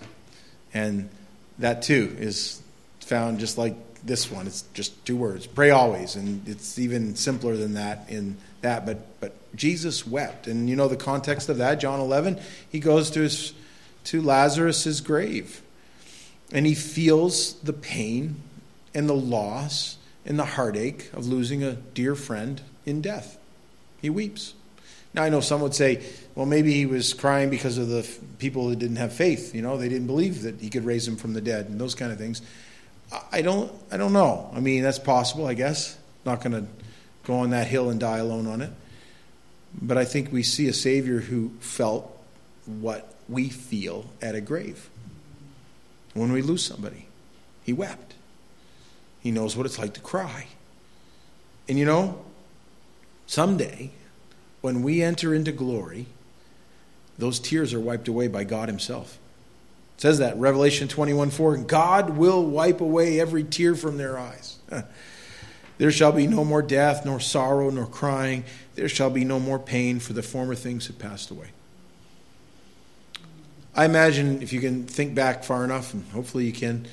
And 0.75 1.09
that 1.57 1.81
too 1.81 2.15
is 2.19 2.61
found 2.99 3.39
just 3.39 3.57
like 3.57 3.73
this 4.03 4.29
one. 4.29 4.45
It's 4.45 4.61
just 4.75 5.03
two 5.07 5.17
words 5.17 5.47
pray 5.47 5.71
always. 5.71 6.15
And 6.15 6.47
it's 6.47 6.77
even 6.77 7.15
simpler 7.15 7.57
than 7.57 7.73
that 7.73 8.05
in 8.09 8.37
that. 8.61 8.85
But, 8.85 9.19
but 9.19 9.55
Jesus 9.55 10.05
wept. 10.05 10.45
And 10.45 10.69
you 10.69 10.75
know 10.75 10.87
the 10.87 10.95
context 10.95 11.49
of 11.49 11.57
that, 11.57 11.79
John 11.79 11.99
11? 11.99 12.39
He 12.69 12.79
goes 12.79 13.09
to, 13.09 13.21
his, 13.21 13.53
to 14.03 14.21
Lazarus' 14.21 15.01
grave. 15.01 15.63
and 16.51 16.67
he 16.67 16.75
feels 16.75 17.53
the 17.61 17.73
pain 17.73 18.43
and 18.93 19.09
the 19.09 19.15
loss 19.15 19.97
and 20.25 20.37
the 20.37 20.45
heartache 20.45 21.09
of 21.13 21.27
losing 21.27 21.63
a 21.63 21.73
dear 21.73 22.15
friend 22.15 22.61
in 22.85 23.01
death. 23.01 23.37
He 24.01 24.09
weeps. 24.09 24.53
Now, 25.13 25.23
I 25.23 25.29
know 25.29 25.41
some 25.41 25.61
would 25.61 25.73
say, 25.73 26.03
well, 26.35 26.45
maybe 26.45 26.73
he 26.73 26.85
was 26.85 27.13
crying 27.13 27.49
because 27.49 27.77
of 27.77 27.87
the 27.87 28.07
people 28.37 28.69
that 28.69 28.79
didn't 28.79 28.97
have 28.97 29.11
faith. 29.11 29.55
You 29.55 29.61
know, 29.61 29.77
they 29.77 29.89
didn't 29.89 30.07
believe 30.07 30.43
that 30.43 30.61
he 30.61 30.69
could 30.69 30.85
raise 30.85 31.05
them 31.05 31.15
from 31.15 31.33
the 31.33 31.41
dead 31.41 31.67
and 31.67 31.79
those 31.81 31.95
kind 31.95 32.11
of 32.11 32.17
things. 32.17 32.41
I 33.31 33.41
don't, 33.41 33.71
I 33.91 33.97
don't 33.97 34.13
know. 34.13 34.51
I 34.53 34.59
mean, 34.59 34.83
that's 34.83 34.99
possible, 34.99 35.47
I 35.47 35.55
guess. 35.55 35.97
Not 36.25 36.43
going 36.43 36.53
to 36.53 36.69
go 37.23 37.39
on 37.39 37.49
that 37.51 37.67
hill 37.67 37.89
and 37.89 37.99
die 37.99 38.19
alone 38.19 38.45
on 38.45 38.61
it. 38.61 38.71
But 39.81 39.97
I 39.97 40.05
think 40.05 40.31
we 40.31 40.43
see 40.43 40.67
a 40.67 40.73
Savior 40.73 41.19
who 41.19 41.51
felt 41.59 42.15
what 42.65 43.13
we 43.27 43.49
feel 43.49 44.05
at 44.21 44.35
a 44.35 44.41
grave 44.41 44.89
when 46.13 46.31
we 46.31 46.41
lose 46.41 46.63
somebody. 46.63 47.07
He 47.63 47.73
wept. 47.73 48.08
He 49.21 49.31
knows 49.31 49.55
what 49.55 49.65
it's 49.65 49.79
like 49.79 49.93
to 49.95 49.99
cry. 49.99 50.47
And 51.67 51.77
you 51.77 51.85
know, 51.85 52.23
someday, 53.27 53.91
when 54.61 54.81
we 54.81 55.01
enter 55.01 55.33
into 55.33 55.51
glory, 55.51 56.07
those 57.17 57.39
tears 57.39 57.73
are 57.73 57.79
wiped 57.79 58.07
away 58.07 58.27
by 58.27 58.43
God 58.43 58.69
Himself. 58.69 59.17
It 59.97 60.01
says 60.01 60.19
that, 60.19 60.37
Revelation 60.37 60.87
21 60.87 61.29
4. 61.31 61.57
God 61.57 62.11
will 62.11 62.43
wipe 62.45 62.81
away 62.81 63.19
every 63.19 63.43
tear 63.43 63.75
from 63.75 63.97
their 63.97 64.17
eyes. 64.17 64.57
There 65.79 65.91
shall 65.91 66.11
be 66.11 66.27
no 66.27 66.43
more 66.43 66.61
death, 66.61 67.05
nor 67.05 67.21
sorrow, 67.21 67.69
nor 67.69 67.87
crying. 67.87 68.43
There 68.75 68.89
shall 68.89 69.09
be 69.09 69.23
no 69.23 69.39
more 69.39 69.57
pain, 69.57 70.01
for 70.01 70.11
the 70.11 70.21
former 70.21 70.53
things 70.53 70.87
have 70.87 70.99
passed 70.99 71.31
away. 71.31 71.47
I 73.73 73.85
imagine 73.85 74.41
if 74.41 74.51
you 74.51 74.59
can 74.59 74.85
think 74.85 75.15
back 75.15 75.45
far 75.45 75.63
enough, 75.63 75.93
and 75.93 76.03
hopefully 76.11 76.45
you 76.45 76.51
can, 76.51 76.85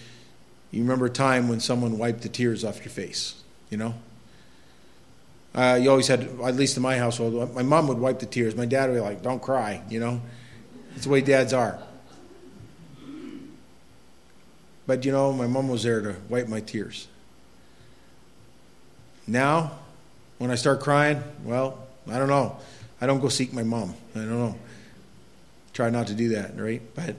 you 0.70 0.82
remember 0.82 1.06
a 1.06 1.10
time 1.10 1.48
when 1.48 1.60
someone 1.60 1.98
wiped 1.98 2.22
the 2.22 2.28
tears 2.28 2.64
off 2.64 2.78
your 2.78 2.90
face, 2.90 3.34
you 3.70 3.76
know? 3.76 3.94
Uh, 5.54 5.78
you 5.80 5.88
always 5.88 6.06
had, 6.06 6.20
at 6.44 6.54
least 6.54 6.76
in 6.76 6.82
my 6.82 6.98
household, 6.98 7.54
my 7.54 7.62
mom 7.62 7.88
would 7.88 7.98
wipe 7.98 8.18
the 8.18 8.26
tears. 8.26 8.54
My 8.54 8.66
dad 8.66 8.90
would 8.90 8.96
be 8.96 9.00
like, 9.00 9.22
don't 9.22 9.40
cry, 9.40 9.80
you 9.88 9.98
know? 9.98 10.20
That's 10.90 11.04
the 11.04 11.10
way 11.10 11.22
dads 11.22 11.54
are. 11.54 11.78
But, 14.86 15.04
you 15.04 15.12
know, 15.12 15.32
my 15.32 15.46
mom 15.46 15.68
was 15.68 15.82
there 15.82 16.00
to 16.00 16.16
wipe 16.28 16.48
my 16.48 16.60
tears. 16.60 17.08
Now, 19.26 19.78
when 20.38 20.50
I 20.50 20.54
start 20.54 20.80
crying, 20.80 21.22
well, 21.42 21.86
I 22.08 22.18
don't 22.18 22.28
know. 22.28 22.58
I 23.00 23.06
don't 23.06 23.20
go 23.20 23.28
seek 23.28 23.52
my 23.52 23.62
mom. 23.62 23.94
I 24.14 24.20
don't 24.20 24.30
know. 24.30 24.56
Try 25.72 25.90
not 25.90 26.06
to 26.08 26.14
do 26.14 26.30
that, 26.30 26.58
right? 26.58 26.82
But 26.94 27.16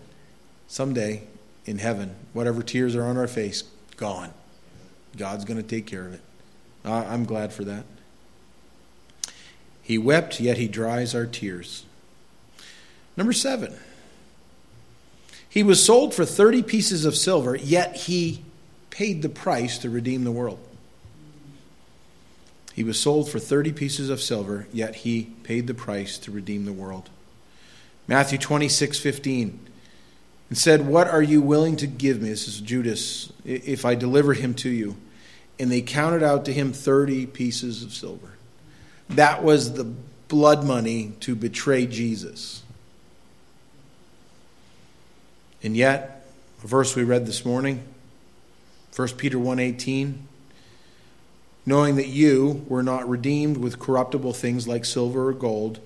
someday 0.67 1.23
in 1.67 1.77
heaven, 1.77 2.15
whatever 2.33 2.63
tears 2.63 2.95
are 2.95 3.03
on 3.03 3.17
our 3.17 3.27
face, 3.27 3.63
gone. 3.97 4.33
God's 5.17 5.45
going 5.45 5.61
to 5.61 5.67
take 5.67 5.85
care 5.85 6.05
of 6.05 6.13
it. 6.13 6.21
I'm 6.85 7.25
glad 7.25 7.51
for 7.51 7.65
that. 7.65 7.83
He 9.81 9.97
wept, 9.97 10.39
yet 10.39 10.57
he 10.57 10.67
dries 10.67 11.13
our 11.13 11.25
tears. 11.25 11.85
Number 13.15 13.33
seven. 13.33 13.75
He 15.49 15.63
was 15.63 15.83
sold 15.83 16.13
for 16.13 16.25
30 16.25 16.63
pieces 16.63 17.03
of 17.03 17.15
silver, 17.15 17.55
yet 17.55 17.95
he 17.95 18.43
paid 18.89 19.21
the 19.21 19.29
price 19.29 19.77
to 19.79 19.89
redeem 19.89 20.23
the 20.23 20.31
world. 20.31 20.59
He 22.73 22.83
was 22.83 22.99
sold 22.99 23.29
for 23.29 23.39
30 23.39 23.73
pieces 23.73 24.09
of 24.09 24.21
silver, 24.21 24.67
yet 24.71 24.97
he 24.97 25.23
paid 25.43 25.65
the 25.67 25.73
price 25.73 26.17
to 26.19 26.31
redeem 26.31 26.65
the 26.65 26.73
world. 26.73 27.09
Matthew 28.07 28.37
26, 28.37 28.99
15. 28.99 29.66
And 30.49 30.57
said, 30.57 30.87
What 30.87 31.07
are 31.07 31.21
you 31.21 31.41
willing 31.41 31.75
to 31.77 31.87
give 31.87 32.21
me? 32.21 32.29
This 32.29 32.47
is 32.47 32.61
Judas, 32.61 33.31
if 33.45 33.85
I 33.85 33.95
deliver 33.95 34.33
him 34.33 34.53
to 34.55 34.69
you. 34.69 34.95
And 35.59 35.71
they 35.71 35.81
counted 35.81 36.23
out 36.23 36.45
to 36.45 36.53
him 36.53 36.71
30 36.71 37.25
pieces 37.27 37.83
of 37.83 37.93
silver. 37.93 38.33
That 39.09 39.43
was 39.43 39.73
the 39.73 39.83
blood 40.27 40.65
money 40.65 41.13
to 41.21 41.35
betray 41.35 41.87
Jesus. 41.87 42.63
And 45.63 45.75
yet, 45.75 46.25
a 46.63 46.67
verse 46.67 46.95
we 46.95 47.03
read 47.03 47.25
this 47.25 47.45
morning, 47.45 47.83
1 48.95 49.17
Peter 49.17 49.39
1:18, 49.39 50.27
knowing 51.65 51.95
that 51.95 52.07
you 52.07 52.65
were 52.67 52.83
not 52.83 53.09
redeemed 53.09 53.57
with 53.57 53.79
corruptible 53.79 54.33
things 54.33 54.67
like 54.67 54.85
silver 54.85 55.29
or 55.29 55.33
gold 55.33 55.79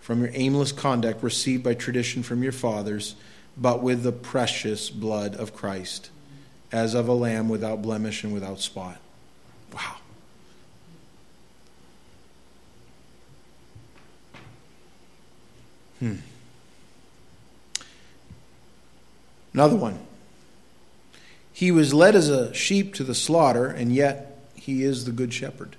from 0.00 0.20
your 0.20 0.30
aimless 0.34 0.72
conduct 0.72 1.22
received 1.22 1.62
by 1.62 1.74
tradition 1.74 2.22
from 2.22 2.42
your 2.42 2.52
fathers, 2.52 3.14
but 3.56 3.82
with 3.82 4.02
the 4.02 4.12
precious 4.12 4.90
blood 4.90 5.34
of 5.34 5.54
Christ, 5.54 6.10
as 6.72 6.94
of 6.94 7.08
a 7.08 7.12
lamb 7.12 7.48
without 7.48 7.82
blemish 7.82 8.24
and 8.24 8.32
without 8.32 8.60
spot. 8.60 8.98
Wow. 9.72 9.96
Hmm. 15.98 16.14
Another 19.52 19.76
one. 19.76 19.98
He 21.52 21.70
was 21.70 21.92
led 21.92 22.14
as 22.14 22.30
a 22.30 22.54
sheep 22.54 22.94
to 22.94 23.04
the 23.04 23.14
slaughter, 23.14 23.66
and 23.66 23.92
yet 23.92 24.38
he 24.54 24.82
is 24.82 25.04
the 25.04 25.12
good 25.12 25.34
shepherd. 25.34 25.76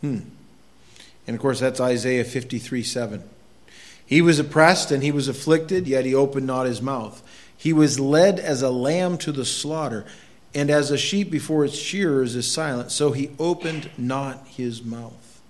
Hmm. 0.00 0.20
And 1.26 1.34
of 1.34 1.40
course, 1.40 1.60
that's 1.60 1.80
Isaiah 1.80 2.24
53 2.24 2.82
7. 2.82 3.22
He 4.06 4.22
was 4.22 4.38
oppressed 4.38 4.92
and 4.92 5.02
he 5.02 5.10
was 5.10 5.28
afflicted, 5.28 5.88
yet 5.88 6.04
he 6.04 6.14
opened 6.14 6.46
not 6.46 6.66
his 6.66 6.80
mouth. 6.80 7.22
He 7.56 7.72
was 7.72 7.98
led 7.98 8.38
as 8.38 8.62
a 8.62 8.70
lamb 8.70 9.18
to 9.18 9.32
the 9.32 9.44
slaughter, 9.44 10.06
and 10.54 10.70
as 10.70 10.90
a 10.90 10.96
sheep 10.96 11.30
before 11.30 11.64
its 11.64 11.76
shearers 11.76 12.36
is 12.36 12.50
silent, 12.50 12.92
so 12.92 13.12
he 13.12 13.30
opened 13.38 13.90
not 13.98 14.46
his 14.46 14.84
mouth. 14.84 15.42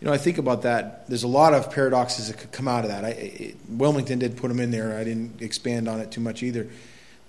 You 0.00 0.08
know, 0.08 0.12
I 0.12 0.18
think 0.18 0.36
about 0.36 0.62
that. 0.62 1.08
There's 1.08 1.22
a 1.22 1.28
lot 1.28 1.54
of 1.54 1.72
paradoxes 1.72 2.28
that 2.28 2.38
could 2.38 2.52
come 2.52 2.68
out 2.68 2.84
of 2.84 2.90
that. 2.90 3.04
I, 3.04 3.08
it, 3.08 3.78
Willmington 3.78 4.18
did 4.18 4.36
put 4.36 4.48
them 4.48 4.60
in 4.60 4.70
there. 4.70 4.98
I 4.98 5.04
didn't 5.04 5.40
expand 5.40 5.88
on 5.88 6.00
it 6.00 6.10
too 6.10 6.20
much 6.20 6.42
either. 6.42 6.68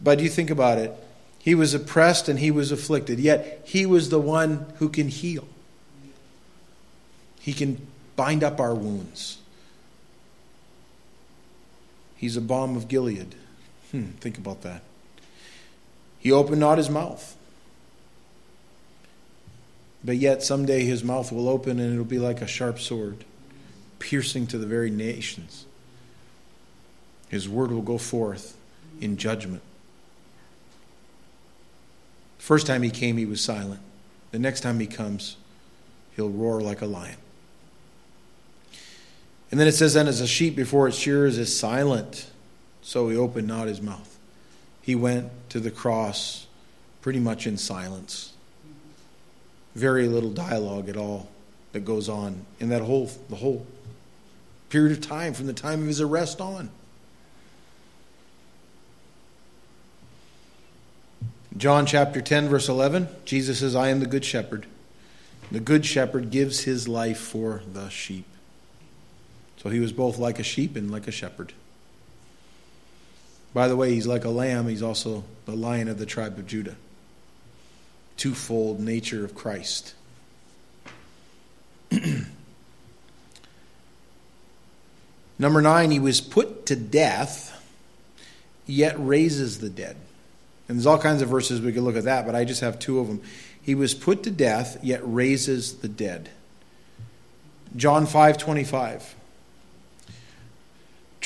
But 0.01 0.19
you 0.19 0.27
think 0.27 0.49
about 0.49 0.77
it. 0.77 0.93
He 1.39 1.55
was 1.55 1.73
oppressed 1.73 2.27
and 2.27 2.39
he 2.39 2.51
was 2.51 2.73
afflicted, 2.73 3.19
yet 3.19 3.61
he 3.63 3.85
was 3.85 4.09
the 4.09 4.19
one 4.19 4.65
who 4.79 4.89
can 4.89 5.07
heal. 5.07 5.47
He 7.39 7.53
can 7.53 7.87
bind 8.17 8.43
up 8.43 8.59
our 8.59 8.75
wounds. 8.75 9.37
He's 12.17 12.35
a 12.35 12.41
balm 12.41 12.75
of 12.75 12.89
Gilead. 12.89 13.35
Hmm, 13.91 14.07
think 14.19 14.37
about 14.37 14.63
that. 14.63 14.81
He 16.19 16.31
opened 16.31 16.59
not 16.59 16.77
his 16.77 16.89
mouth. 16.89 17.37
But 20.03 20.17
yet 20.17 20.43
someday 20.43 20.83
his 20.83 21.03
mouth 21.03 21.31
will 21.31 21.47
open 21.47 21.79
and 21.79 21.93
it'll 21.93 22.05
be 22.05 22.19
like 22.19 22.41
a 22.41 22.47
sharp 22.47 22.79
sword, 22.79 23.23
piercing 23.99 24.47
to 24.47 24.57
the 24.57 24.65
very 24.65 24.89
nations. 24.89 25.65
His 27.29 27.47
word 27.47 27.71
will 27.71 27.81
go 27.81 27.97
forth 27.97 28.57
in 28.99 29.17
judgment. 29.17 29.61
First 32.39 32.65
time 32.65 32.81
he 32.83 32.89
came, 32.89 33.17
he 33.17 33.25
was 33.25 33.41
silent. 33.41 33.81
The 34.31 34.39
next 34.39 34.61
time 34.61 34.79
he 34.79 34.87
comes, 34.87 35.35
he'll 36.15 36.29
roar 36.29 36.61
like 36.61 36.81
a 36.81 36.85
lion. 36.85 37.17
And 39.49 39.59
then 39.59 39.67
it 39.67 39.73
says, 39.73 39.93
Then 39.93 40.07
as 40.07 40.21
a 40.21 40.27
sheep 40.27 40.55
before 40.55 40.87
its 40.87 40.97
shearers 40.97 41.37
is 41.37 41.57
silent, 41.57 42.29
so 42.81 43.09
he 43.09 43.17
opened 43.17 43.47
not 43.47 43.67
his 43.67 43.81
mouth. 43.81 44.17
He 44.81 44.95
went 44.95 45.31
to 45.49 45.59
the 45.59 45.71
cross 45.71 46.47
pretty 47.01 47.19
much 47.19 47.47
in 47.47 47.57
silence. 47.57 48.33
Very 49.75 50.07
little 50.07 50.31
dialogue 50.31 50.89
at 50.89 50.97
all 50.97 51.29
that 51.71 51.85
goes 51.85 52.09
on 52.09 52.45
in 52.59 52.69
that 52.69 52.81
whole 52.81 53.09
the 53.29 53.35
whole 53.35 53.65
period 54.69 54.97
of 54.97 55.01
time 55.01 55.33
from 55.33 55.45
the 55.45 55.53
time 55.53 55.81
of 55.81 55.87
his 55.87 56.01
arrest 56.01 56.41
on. 56.41 56.69
John 61.55 61.85
chapter 61.85 62.21
10, 62.21 62.49
verse 62.49 62.69
11, 62.69 63.07
Jesus 63.25 63.59
says, 63.59 63.75
I 63.75 63.89
am 63.89 63.99
the 63.99 64.05
good 64.05 64.23
shepherd. 64.23 64.67
The 65.51 65.59
good 65.59 65.85
shepherd 65.85 66.29
gives 66.29 66.61
his 66.61 66.87
life 66.87 67.17
for 67.17 67.63
the 67.71 67.89
sheep. 67.89 68.25
So 69.57 69.69
he 69.69 69.79
was 69.79 69.91
both 69.91 70.17
like 70.17 70.39
a 70.39 70.43
sheep 70.43 70.75
and 70.75 70.91
like 70.91 71.07
a 71.07 71.11
shepherd. 71.11 71.53
By 73.53 73.67
the 73.67 73.75
way, 73.75 73.93
he's 73.93 74.07
like 74.07 74.23
a 74.23 74.29
lamb, 74.29 74.67
he's 74.67 74.83
also 74.83 75.23
the 75.45 75.55
lion 75.55 75.87
of 75.87 75.97
the 75.97 76.05
tribe 76.05 76.37
of 76.37 76.45
Judah. 76.45 76.75
Twofold 78.17 78.79
nature 78.79 79.25
of 79.25 79.33
Christ. 79.33 79.95
Number 85.39 85.61
nine, 85.61 85.91
he 85.91 85.99
was 85.99 86.19
put 86.21 86.65
to 86.67 86.75
death, 86.75 87.53
yet 88.65 88.95
raises 88.97 89.59
the 89.59 89.69
dead. 89.69 89.97
And 90.67 90.77
there's 90.77 90.87
all 90.87 90.97
kinds 90.99 91.21
of 91.21 91.29
verses 91.29 91.61
we 91.61 91.71
could 91.71 91.83
look 91.83 91.95
at 91.95 92.03
that, 92.03 92.25
but 92.25 92.35
I 92.35 92.43
just 92.43 92.61
have 92.61 92.79
two 92.79 92.99
of 92.99 93.07
them. 93.07 93.21
He 93.61 93.75
was 93.75 93.93
put 93.93 94.23
to 94.23 94.31
death, 94.31 94.77
yet 94.83 95.01
raises 95.03 95.75
the 95.75 95.87
dead. 95.87 96.29
John 97.75 98.05
5 98.05 98.37
25. 98.37 99.15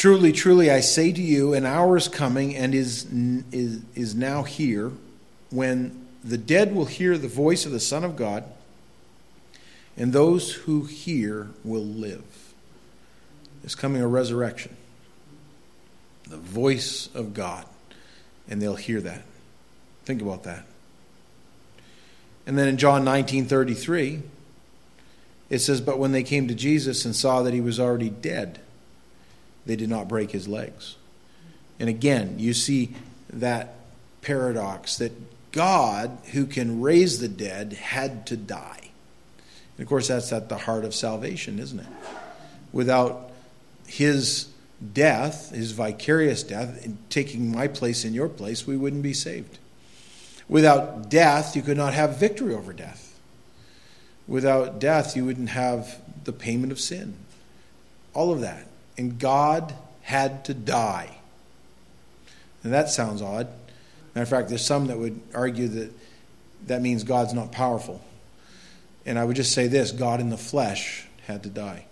Truly, 0.02 0.32
truly, 0.32 0.72
I 0.72 0.80
say 0.80 1.12
to 1.12 1.22
you, 1.22 1.54
an 1.54 1.64
hour 1.64 1.96
is 1.96 2.08
coming 2.08 2.56
and 2.56 2.74
is, 2.74 3.06
is, 3.52 3.82
is 3.94 4.16
now 4.16 4.42
here 4.42 4.92
when 5.52 6.08
the 6.24 6.40
dead 6.40 6.74
will 6.74 6.86
hear 6.86 7.20
the 7.20 7.28
voice 7.28 7.68
of 7.68 7.72
the 7.72 7.80
Son 7.80 8.04
of 8.04 8.16
God, 8.16 8.44
and 9.96 10.12
those 10.12 10.54
who 10.54 10.86
hear 10.86 11.52
will 11.64 11.86
live. 11.86 12.24
There's 13.62 13.76
coming 13.76 14.02
a 14.02 14.08
resurrection. 14.08 14.76
The 16.28 16.38
voice 16.38 17.08
of 17.14 17.36
God, 17.36 17.68
and 18.50 18.60
they'll 18.60 18.78
hear 18.78 19.02
that. 19.02 19.22
Think 20.06 20.24
about 20.24 20.46
that. 20.46 20.66
And 22.48 22.58
then 22.58 22.68
in 22.68 22.78
John 22.78 23.06
19:33 23.06 24.24
it 25.52 25.60
says, 25.60 25.80
But 25.80 26.00
when 26.00 26.12
they 26.12 26.24
came 26.24 26.48
to 26.48 26.56
Jesus 26.56 27.06
and 27.06 27.16
saw 27.16 27.44
that 27.44 27.54
he 27.54 27.62
was 27.62 27.80
already 27.80 28.10
dead, 28.10 28.62
they 29.66 29.76
did 29.76 29.90
not 29.90 30.08
break 30.08 30.32
his 30.32 30.48
legs. 30.48 30.96
And 31.80 31.90
again, 31.90 32.36
you 32.38 32.54
see 32.54 32.94
that 33.32 33.76
paradox 34.22 34.98
that 34.98 35.12
God, 35.52 36.18
who 36.32 36.46
can 36.46 36.82
raise 36.82 37.20
the 37.20 37.28
dead, 37.28 37.74
had 37.74 38.26
to 38.28 38.38
die. 38.38 38.90
And 39.78 39.84
of 39.84 39.90
course, 39.90 40.08
that's 40.08 40.32
at 40.32 40.50
the 40.50 40.58
heart 40.58 40.86
of 40.86 40.94
salvation, 40.94 41.60
isn't 41.60 41.80
it? 41.80 41.88
Without 42.72 43.32
his 43.88 44.48
death, 44.94 45.52
his 45.52 45.72
vicarious 45.72 46.44
death, 46.44 46.88
taking 47.10 47.52
my 47.52 47.68
place 47.68 48.06
in 48.06 48.14
your 48.14 48.30
place, 48.30 48.66
we 48.66 48.78
wouldn't 48.78 49.04
be 49.04 49.14
saved. 49.14 49.58
Without 50.48 51.10
death, 51.10 51.56
you 51.56 51.62
could 51.62 51.78
not 51.78 51.94
have 51.94 52.18
victory 52.18 52.54
over 52.54 52.74
death. 52.74 53.20
Without 54.28 54.80
death, 54.80 55.16
you 55.16 55.26
wouldn't 55.26 55.50
have 55.50 56.00
the 56.24 56.34
payment 56.34 56.72
of 56.72 56.80
sin. 56.80 57.16
All 58.14 58.32
of 58.32 58.42
that. 58.42 58.66
And 58.98 59.18
God 59.20 59.74
had 60.02 60.46
to 60.46 60.54
die. 60.54 61.18
And 62.64 62.74
that 62.74 62.90
sounds 62.90 63.22
odd. 63.22 63.48
Matter 64.14 64.24
of 64.24 64.30
fact, 64.30 64.50
there's 64.50 64.66
some 64.66 64.88
that 64.88 64.98
would 64.98 65.20
argue 65.34 65.68
that 65.70 65.92
that 66.68 66.82
means 66.82 67.04
God's 67.04 67.34
not 67.34 67.52
powerful. 67.52 68.02
And 69.06 69.18
I 69.18 69.26
would 69.26 69.36
just 69.36 69.54
say 69.54 69.68
this 69.68 69.92
God 69.92 70.20
in 70.20 70.30
the 70.30 70.38
flesh 70.38 71.08
had 71.28 71.44
to 71.44 71.50
die. 71.50 71.86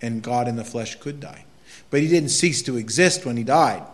And 0.00 0.22
God 0.22 0.48
in 0.48 0.56
the 0.56 0.64
flesh 0.64 0.96
could 0.96 1.20
die. 1.20 1.44
But 1.90 2.00
he 2.00 2.08
didn't 2.08 2.30
cease 2.30 2.62
to 2.62 2.76
exist 2.76 3.24
when 3.24 3.36
he 3.36 3.44
died. 3.44 3.84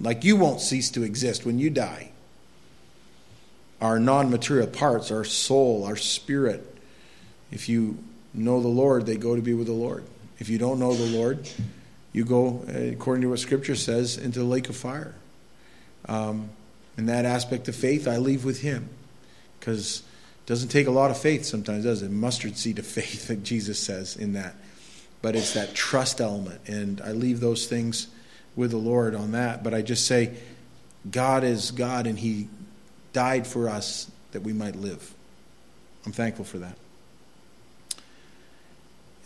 Like 0.00 0.24
you 0.24 0.36
won't 0.36 0.60
cease 0.60 0.90
to 0.90 1.02
exist 1.02 1.46
when 1.46 1.58
you 1.58 1.70
die. 1.70 2.10
Our 3.80 3.98
non 3.98 4.30
material 4.30 4.66
parts, 4.66 5.10
our 5.10 5.24
soul, 5.24 5.84
our 5.84 5.96
spirit, 5.96 6.66
if 7.50 7.68
you 7.68 7.98
know 8.34 8.60
the 8.60 8.68
Lord, 8.68 9.06
they 9.06 9.16
go 9.16 9.36
to 9.36 9.42
be 9.42 9.54
with 9.54 9.66
the 9.66 9.72
Lord. 9.72 10.04
If 10.40 10.48
you 10.48 10.58
don't 10.58 10.78
know 10.78 10.94
the 10.94 11.16
Lord, 11.16 11.48
you 12.12 12.24
go, 12.24 12.64
according 12.66 13.22
to 13.22 13.28
what 13.28 13.38
Scripture 13.38 13.76
says, 13.76 14.16
into 14.16 14.40
the 14.40 14.44
lake 14.44 14.68
of 14.68 14.76
fire. 14.76 15.14
Um, 16.06 16.48
in 16.96 17.06
that 17.06 17.24
aspect 17.24 17.68
of 17.68 17.76
faith, 17.76 18.08
I 18.08 18.16
leave 18.16 18.44
with 18.44 18.62
Him. 18.62 18.88
Because 19.58 19.98
it 19.98 20.46
doesn't 20.46 20.70
take 20.70 20.86
a 20.86 20.90
lot 20.90 21.10
of 21.10 21.18
faith 21.18 21.44
sometimes, 21.44 21.84
does 21.84 22.02
it? 22.02 22.10
Mustard 22.10 22.56
seed 22.56 22.78
of 22.78 22.86
faith, 22.86 23.28
that 23.28 23.44
Jesus 23.44 23.78
says 23.78 24.16
in 24.16 24.32
that. 24.32 24.54
But 25.22 25.36
it's 25.36 25.52
that 25.54 25.74
trust 25.74 26.20
element. 26.20 26.62
And 26.66 27.00
I 27.02 27.12
leave 27.12 27.40
those 27.40 27.66
things 27.66 28.08
with 28.56 28.70
the 28.70 28.78
Lord 28.78 29.14
on 29.14 29.32
that. 29.32 29.62
But 29.62 29.74
I 29.74 29.82
just 29.82 30.06
say, 30.06 30.34
God 31.10 31.44
is 31.44 31.70
God, 31.70 32.06
and 32.06 32.18
He 32.18 32.48
died 33.12 33.46
for 33.46 33.68
us 33.68 34.10
that 34.32 34.40
we 34.40 34.54
might 34.54 34.76
live. 34.76 35.14
I'm 36.06 36.12
thankful 36.12 36.46
for 36.46 36.58
that. 36.58 36.76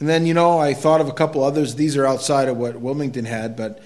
And 0.05 0.11
then, 0.11 0.27
you 0.27 0.35
know, 0.35 0.59
I 0.59 0.75
thought 0.75 1.01
of 1.01 1.09
a 1.09 1.15
couple 1.15 1.43
others. 1.43 1.77
These 1.77 1.97
are 1.97 2.05
outside 2.05 2.49
of 2.49 2.59
what 2.59 2.75
Willmington 2.75 3.25
had, 3.25 3.57
but 3.57 3.83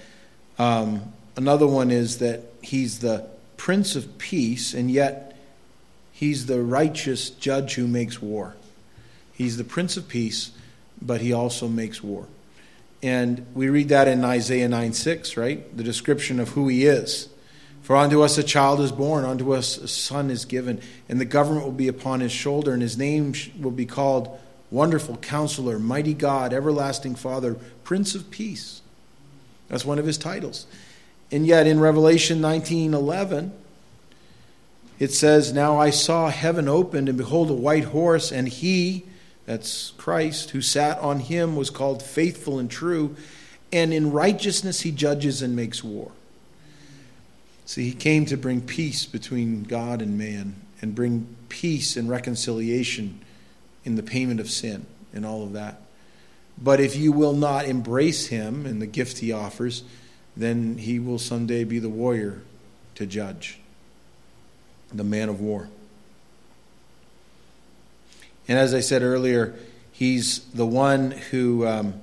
um, 0.57 1.13
another 1.37 1.65
one 1.65 1.91
is 1.91 2.17
that 2.17 2.41
he's 2.61 2.99
the 2.99 3.25
Prince 3.55 3.95
of 3.95 4.17
Peace, 4.17 4.73
and 4.73 4.91
yet 4.91 5.37
he's 6.11 6.47
the 6.47 6.61
righteous 6.61 7.29
judge 7.29 7.75
who 7.75 7.87
makes 7.87 8.21
war. 8.21 8.57
He's 9.31 9.55
the 9.55 9.63
Prince 9.63 9.95
of 9.95 10.09
Peace, 10.09 10.51
but 11.01 11.21
he 11.21 11.31
also 11.31 11.69
makes 11.69 12.03
war. 12.03 12.25
And 13.01 13.45
we 13.53 13.69
read 13.69 13.87
that 13.87 14.09
in 14.09 14.25
Isaiah 14.25 14.67
9 14.67 14.91
6, 14.91 15.37
right? 15.37 15.77
The 15.77 15.83
description 15.83 16.41
of 16.41 16.49
who 16.49 16.67
he 16.67 16.85
is. 16.85 17.29
For 17.81 17.95
unto 17.95 18.23
us 18.23 18.37
a 18.37 18.43
child 18.43 18.81
is 18.81 18.91
born, 18.91 19.23
unto 19.23 19.53
us 19.53 19.77
a 19.77 19.87
son 19.87 20.29
is 20.29 20.43
given, 20.43 20.81
and 21.07 21.21
the 21.21 21.23
government 21.23 21.63
will 21.63 21.71
be 21.71 21.87
upon 21.87 22.19
his 22.19 22.33
shoulder, 22.33 22.73
and 22.73 22.81
his 22.81 22.97
name 22.97 23.33
will 23.57 23.71
be 23.71 23.85
called 23.85 24.37
Wonderful 24.71 25.17
Counselor, 25.17 25.79
Mighty 25.79 26.13
God, 26.13 26.53
Everlasting 26.53 27.15
Father, 27.15 27.57
Prince 27.83 28.13
of 28.15 28.29
Peace. 28.29 28.81
That's 29.67 29.85
one 29.85 29.99
of 29.99 30.05
his 30.05 30.17
titles. 30.17 30.67
And 31.31 31.45
yet 31.45 31.67
in 31.67 31.79
Revelation 31.79 32.41
19:11 32.41 33.51
it 34.99 35.13
says, 35.13 35.53
"Now 35.53 35.79
I 35.79 35.89
saw 35.89 36.29
heaven 36.29 36.67
opened 36.67 37.07
and 37.07 37.17
behold 37.17 37.49
a 37.49 37.53
white 37.53 37.85
horse 37.85 38.31
and 38.31 38.47
he 38.47 39.05
that's 39.45 39.93
Christ 39.97 40.51
who 40.51 40.61
sat 40.61 40.99
on 40.99 41.21
him 41.21 41.55
was 41.55 41.69
called 41.69 42.03
faithful 42.03 42.59
and 42.59 42.69
true, 42.69 43.15
and 43.71 43.93
in 43.93 44.11
righteousness 44.11 44.81
he 44.81 44.91
judges 44.91 45.41
and 45.41 45.55
makes 45.55 45.83
war." 45.83 46.11
See, 47.65 47.85
he 47.85 47.93
came 47.93 48.25
to 48.25 48.37
bring 48.37 48.61
peace 48.61 49.05
between 49.05 49.63
God 49.63 50.01
and 50.01 50.17
man 50.17 50.55
and 50.81 50.95
bring 50.95 51.27
peace 51.49 51.95
and 51.95 52.09
reconciliation 52.09 53.19
in 53.85 53.95
the 53.95 54.03
payment 54.03 54.39
of 54.39 54.49
sin 54.49 54.85
and 55.13 55.25
all 55.25 55.43
of 55.43 55.53
that. 55.53 55.81
But 56.61 56.79
if 56.79 56.95
you 56.95 57.11
will 57.11 57.33
not 57.33 57.65
embrace 57.65 58.27
him 58.27 58.65
and 58.65 58.81
the 58.81 58.87
gift 58.87 59.19
he 59.19 59.31
offers, 59.31 59.83
then 60.35 60.77
he 60.77 60.99
will 60.99 61.19
someday 61.19 61.63
be 61.63 61.79
the 61.79 61.89
warrior 61.89 62.41
to 62.95 63.05
judge, 63.05 63.59
the 64.93 65.03
man 65.03 65.29
of 65.29 65.39
war. 65.39 65.69
And 68.47 68.57
as 68.57 68.73
I 68.73 68.79
said 68.79 69.03
earlier, 69.03 69.55
he's 69.91 70.39
the 70.51 70.65
one 70.65 71.11
who 71.11 71.67
um, 71.67 71.93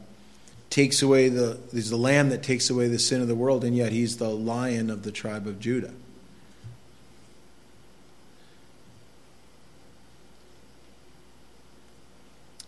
takes 0.71 1.03
away 1.03 1.29
the, 1.29 1.59
he's 1.73 1.91
the 1.91 1.97
lamb 1.97 2.31
that 2.31 2.43
takes 2.43 2.71
away 2.71 2.89
the 2.89 2.99
sin 2.99 3.21
of 3.21 3.29
the 3.29 3.35
world, 3.35 3.65
and 3.65 3.77
yet 3.77 3.93
he's 3.93 4.17
the 4.17 4.31
lion 4.31 4.89
of 4.89 5.03
the 5.03 5.13
tribe 5.13 5.47
of 5.47 5.59
Judah. 5.59 5.93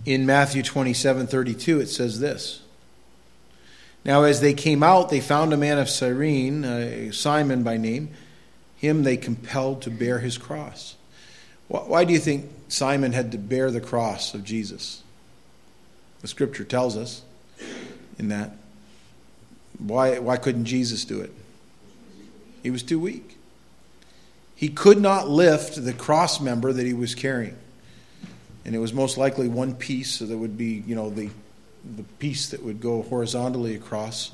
In 0.09 0.25
Matthew 0.25 0.63
27 0.63 1.27
32, 1.27 1.81
it 1.81 1.89
says 1.89 2.19
this. 2.19 2.63
Now, 4.07 4.23
as 4.23 4.41
they 4.41 4.55
came 4.55 4.83
out, 4.83 5.11
they 5.11 5.21
found 5.21 5.53
a 5.53 5.57
man 5.59 5.79
of 5.79 5.91
Cyrene, 5.91 6.65
uh, 6.65 7.13
Simon 7.13 7.63
by 7.63 7.77
name. 7.77 8.09
Him 8.77 9.03
they 9.03 9.19
compelled 9.19 9.83
to 9.83 9.91
bear 9.91 10.21
his 10.21 10.39
cross. 10.39 10.97
Why 11.67 12.07
do 12.07 12.15
you 12.15 12.19
think 12.19 12.49
Simon 12.69 13.13
had 13.13 13.33
to 13.33 13.39
bear 13.39 13.71
the 13.71 13.83
cross 13.83 14.33
of 14.33 14.45
Jesus? 14.45 15.03
The 16.23 16.29
scripture 16.29 16.65
tells 16.65 16.97
us 16.97 17.21
in 18.19 18.29
that. 18.29 18.53
Why, 19.77 20.21
why 20.21 20.39
couldn't 20.39 20.65
Jesus 20.65 21.05
do 21.05 21.21
it? 21.21 21.33
He 22.63 22.71
was 22.71 22.83
too 22.83 22.99
weak. 22.99 23.37
He 24.57 24.71
could 24.71 25.03
not 25.03 25.29
lift 25.29 25.85
the 25.85 25.93
cross 25.93 26.41
member 26.41 26.73
that 26.73 26.87
he 26.87 26.95
was 26.95 27.15
carrying 27.15 27.59
and 28.69 28.77
it 28.77 28.81
was 28.81 28.93
most 28.93 29.17
likely 29.17 29.49
one 29.49 29.75
piece 29.75 30.17
so 30.17 30.27
would 30.27 30.59
be 30.59 30.85
you 30.87 30.95
know 30.95 31.09
the 31.09 31.31
the 31.97 32.03
piece 32.19 32.51
that 32.51 32.63
would 32.63 32.83
go 32.83 33.01
horizontally 33.01 33.75
across. 33.75 34.31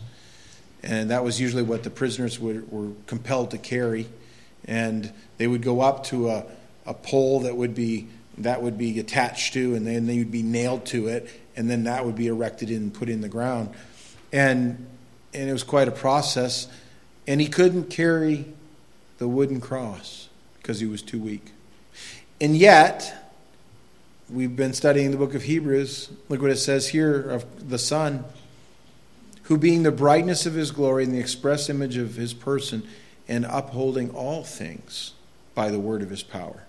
And 0.83 1.12
that 1.12 1.23
was 1.23 1.40
usually 1.40 1.62
what 1.62 1.85
the 1.85 1.90
prisoners 1.90 2.40
were 2.40 2.90
compelled 3.07 3.53
to 3.53 3.59
carry. 3.59 4.09
And 4.64 5.12
they 5.38 5.47
would 5.47 5.62
go 5.62 5.83
up 5.83 6.03
to 6.07 6.31
a, 6.31 6.44
a 6.85 6.94
pole 6.94 7.42
that 7.42 7.57
would 7.57 7.77
be 7.77 8.09
that 8.38 8.61
would 8.61 8.77
be 8.77 8.99
attached 8.99 9.53
to 9.53 9.77
and 9.77 9.87
then 9.87 10.09
they 10.09 10.18
would 10.18 10.33
be 10.33 10.42
nailed 10.42 10.85
to 10.87 11.07
it 11.07 11.31
and 11.55 11.70
then 11.70 11.85
that 11.85 12.05
would 12.05 12.16
be 12.16 12.27
erected 12.27 12.70
and 12.70 12.92
put 12.92 13.09
in 13.09 13.20
the 13.20 13.29
ground. 13.29 13.70
And 14.33 14.85
and 15.33 15.49
it 15.49 15.53
was 15.53 15.62
quite 15.62 15.87
a 15.87 15.92
process. 15.92 16.66
And 17.29 17.40
he 17.40 17.47
couldn't 17.47 17.85
carry 17.88 18.47
the 19.18 19.29
wooden 19.29 19.61
cross 19.61 20.29
because 20.57 20.81
he 20.81 20.87
was 20.87 21.03
too 21.03 21.20
weak. 21.20 21.53
And 22.40 22.57
yet 22.57 23.24
we've 24.35 24.57
been 24.57 24.73
studying 24.73 25.12
the 25.12 25.16
book 25.16 25.35
of 25.35 25.44
Hebrews. 25.44 26.11
Look 26.29 26.42
what 26.42 26.51
it 26.51 26.57
says 26.57 26.88
here 26.88 27.31
of 27.31 27.68
the 27.68 27.79
Son, 27.79 28.25
who 29.44 29.57
being 29.57 29.85
the 29.85 29.92
brightness 29.92 30.44
of 30.44 30.55
his 30.55 30.73
glory 30.73 31.05
and 31.05 31.14
the 31.14 31.20
express 31.20 31.70
image 31.70 31.97
of 31.97 32.16
his 32.16 32.35
person, 32.35 32.83
and 33.29 33.44
upholding 33.44 34.11
all 34.11 34.42
things 34.42 35.12
by 35.55 35.70
the 35.70 35.79
word 35.79 36.03
of 36.03 36.11
his 36.11 36.23
power. 36.23 36.64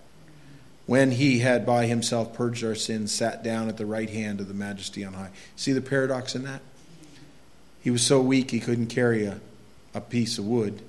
When 0.86 1.10
he 1.10 1.40
had 1.40 1.66
by 1.66 1.86
himself 1.86 2.32
purged 2.32 2.64
our 2.64 2.76
sins, 2.76 3.12
sat 3.12 3.42
down 3.42 3.68
at 3.68 3.76
the 3.76 3.86
right 3.86 4.08
hand 4.08 4.40
of 4.40 4.46
the 4.46 4.54
majesty 4.54 5.04
on 5.04 5.14
high. 5.14 5.30
See 5.56 5.72
the 5.72 5.82
paradox 5.82 6.36
in 6.36 6.44
that? 6.44 6.62
He 7.82 7.90
was 7.90 8.02
so 8.02 8.20
weak 8.20 8.52
he 8.52 8.60
couldn't 8.60 8.86
carry 8.86 9.26
a, 9.26 9.40
a 9.92 10.00
piece 10.00 10.38
of 10.38 10.46
wood, 10.46 10.82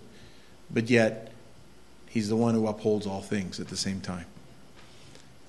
but 0.69 0.89
yet 0.89 1.31
he's 2.07 2.29
the 2.29 2.35
one 2.35 2.53
who 2.53 2.67
upholds 2.67 3.07
all 3.07 3.21
things 3.21 3.59
at 3.59 3.69
the 3.69 3.77
same 3.77 3.99
time. 3.99 4.25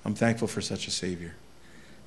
I'm 0.09 0.15
thankful 0.15 0.47
for 0.47 0.59
such 0.59 0.87
a 0.87 0.91
Savior. 0.91 1.35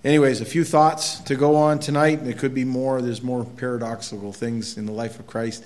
anyways, 0.03 0.41
a 0.41 0.45
few 0.45 0.65
thoughts 0.65 1.21
to 1.21 1.37
go 1.37 1.55
on 1.55 1.79
tonight. 1.79 2.25
There 2.25 2.33
could 2.33 2.53
be 2.53 2.65
more. 2.65 3.01
There's 3.01 3.23
more 3.23 3.45
paradoxical 3.45 4.33
things 4.33 4.77
in 4.77 4.87
the 4.87 4.93
life 4.93 5.21
of 5.21 5.29
Christ, 5.29 5.65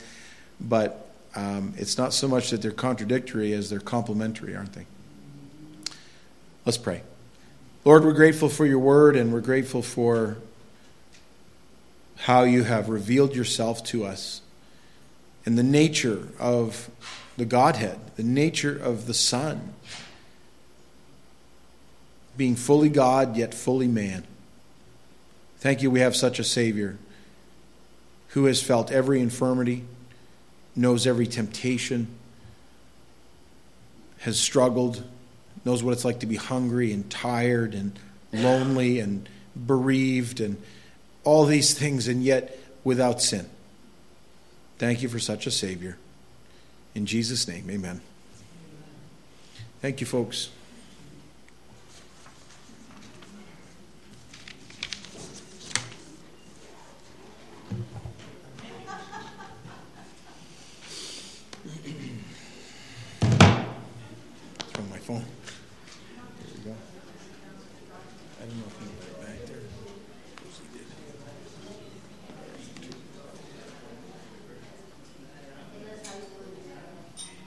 but 0.61 1.09
um, 1.35 1.73
it's 1.79 1.97
not 1.97 2.13
so 2.13 2.29
much 2.29 2.51
that 2.51 2.61
they're 2.61 2.73
contradictory 2.73 3.55
as 3.55 3.71
they're 3.71 3.81
complementary, 3.81 4.55
aren't 4.55 4.75
they? 4.75 4.85
Let's 6.67 6.77
pray. 6.77 7.01
Lord, 7.87 8.05
we're 8.05 8.13
grateful 8.13 8.51
for 8.51 8.67
your 8.67 8.81
word 8.81 9.17
and 9.17 9.33
we're 9.33 9.41
grateful 9.41 9.81
for 9.81 10.37
how 12.17 12.43
you 12.43 12.65
have 12.65 12.91
revealed 12.91 13.35
yourself 13.35 13.83
to 13.85 14.05
us 14.05 14.43
and 15.47 15.57
the 15.57 15.63
nature 15.63 16.29
of 16.39 16.91
the 17.39 17.47
Godhead, 17.47 17.99
the 18.17 18.23
nature 18.23 18.77
of 18.77 19.07
the 19.07 19.15
Son, 19.15 19.73
being 22.37 22.57
fully 22.57 22.89
God 22.89 23.37
yet 23.37 23.55
fully 23.55 23.89
man. 23.89 24.25
Thank 25.59 25.83
you, 25.83 25.91
we 25.91 26.01
have 26.01 26.15
such 26.15 26.39
a 26.39 26.45
Savior 26.45 26.99
who 28.29 28.45
has 28.45 28.63
felt 28.63 28.93
every 28.93 29.21
infirmity, 29.21 29.85
knows 30.75 31.07
every 31.07 31.27
temptation, 31.27 32.09
has 34.19 34.39
struggled 34.39 35.03
knows 35.67 35.83
what 35.83 35.93
it's 35.93 36.05
like 36.05 36.21
to 36.21 36.27
be 36.27 36.37
hungry 36.37 36.93
and 36.93 37.11
tired 37.11 37.75
and 37.75 37.99
lonely 38.33 39.01
and 39.01 39.29
bereaved 39.67 40.41
and 40.41 40.57
all 41.25 41.45
these 41.45 41.77
things, 41.77 42.07
and 42.07 42.23
yet 42.23 42.57
without 42.85 43.21
sin. 43.21 43.51
Thank 44.79 45.03
you 45.03 45.09
for 45.09 45.19
such 45.19 45.49
a 45.49 45.51
Savior. 45.51 45.99
In 46.95 47.05
Jesus' 47.05 47.49
name, 47.49 47.69
amen. 47.69 48.01
Thank 49.83 50.01
you, 50.01 50.07
folks. 50.07 50.51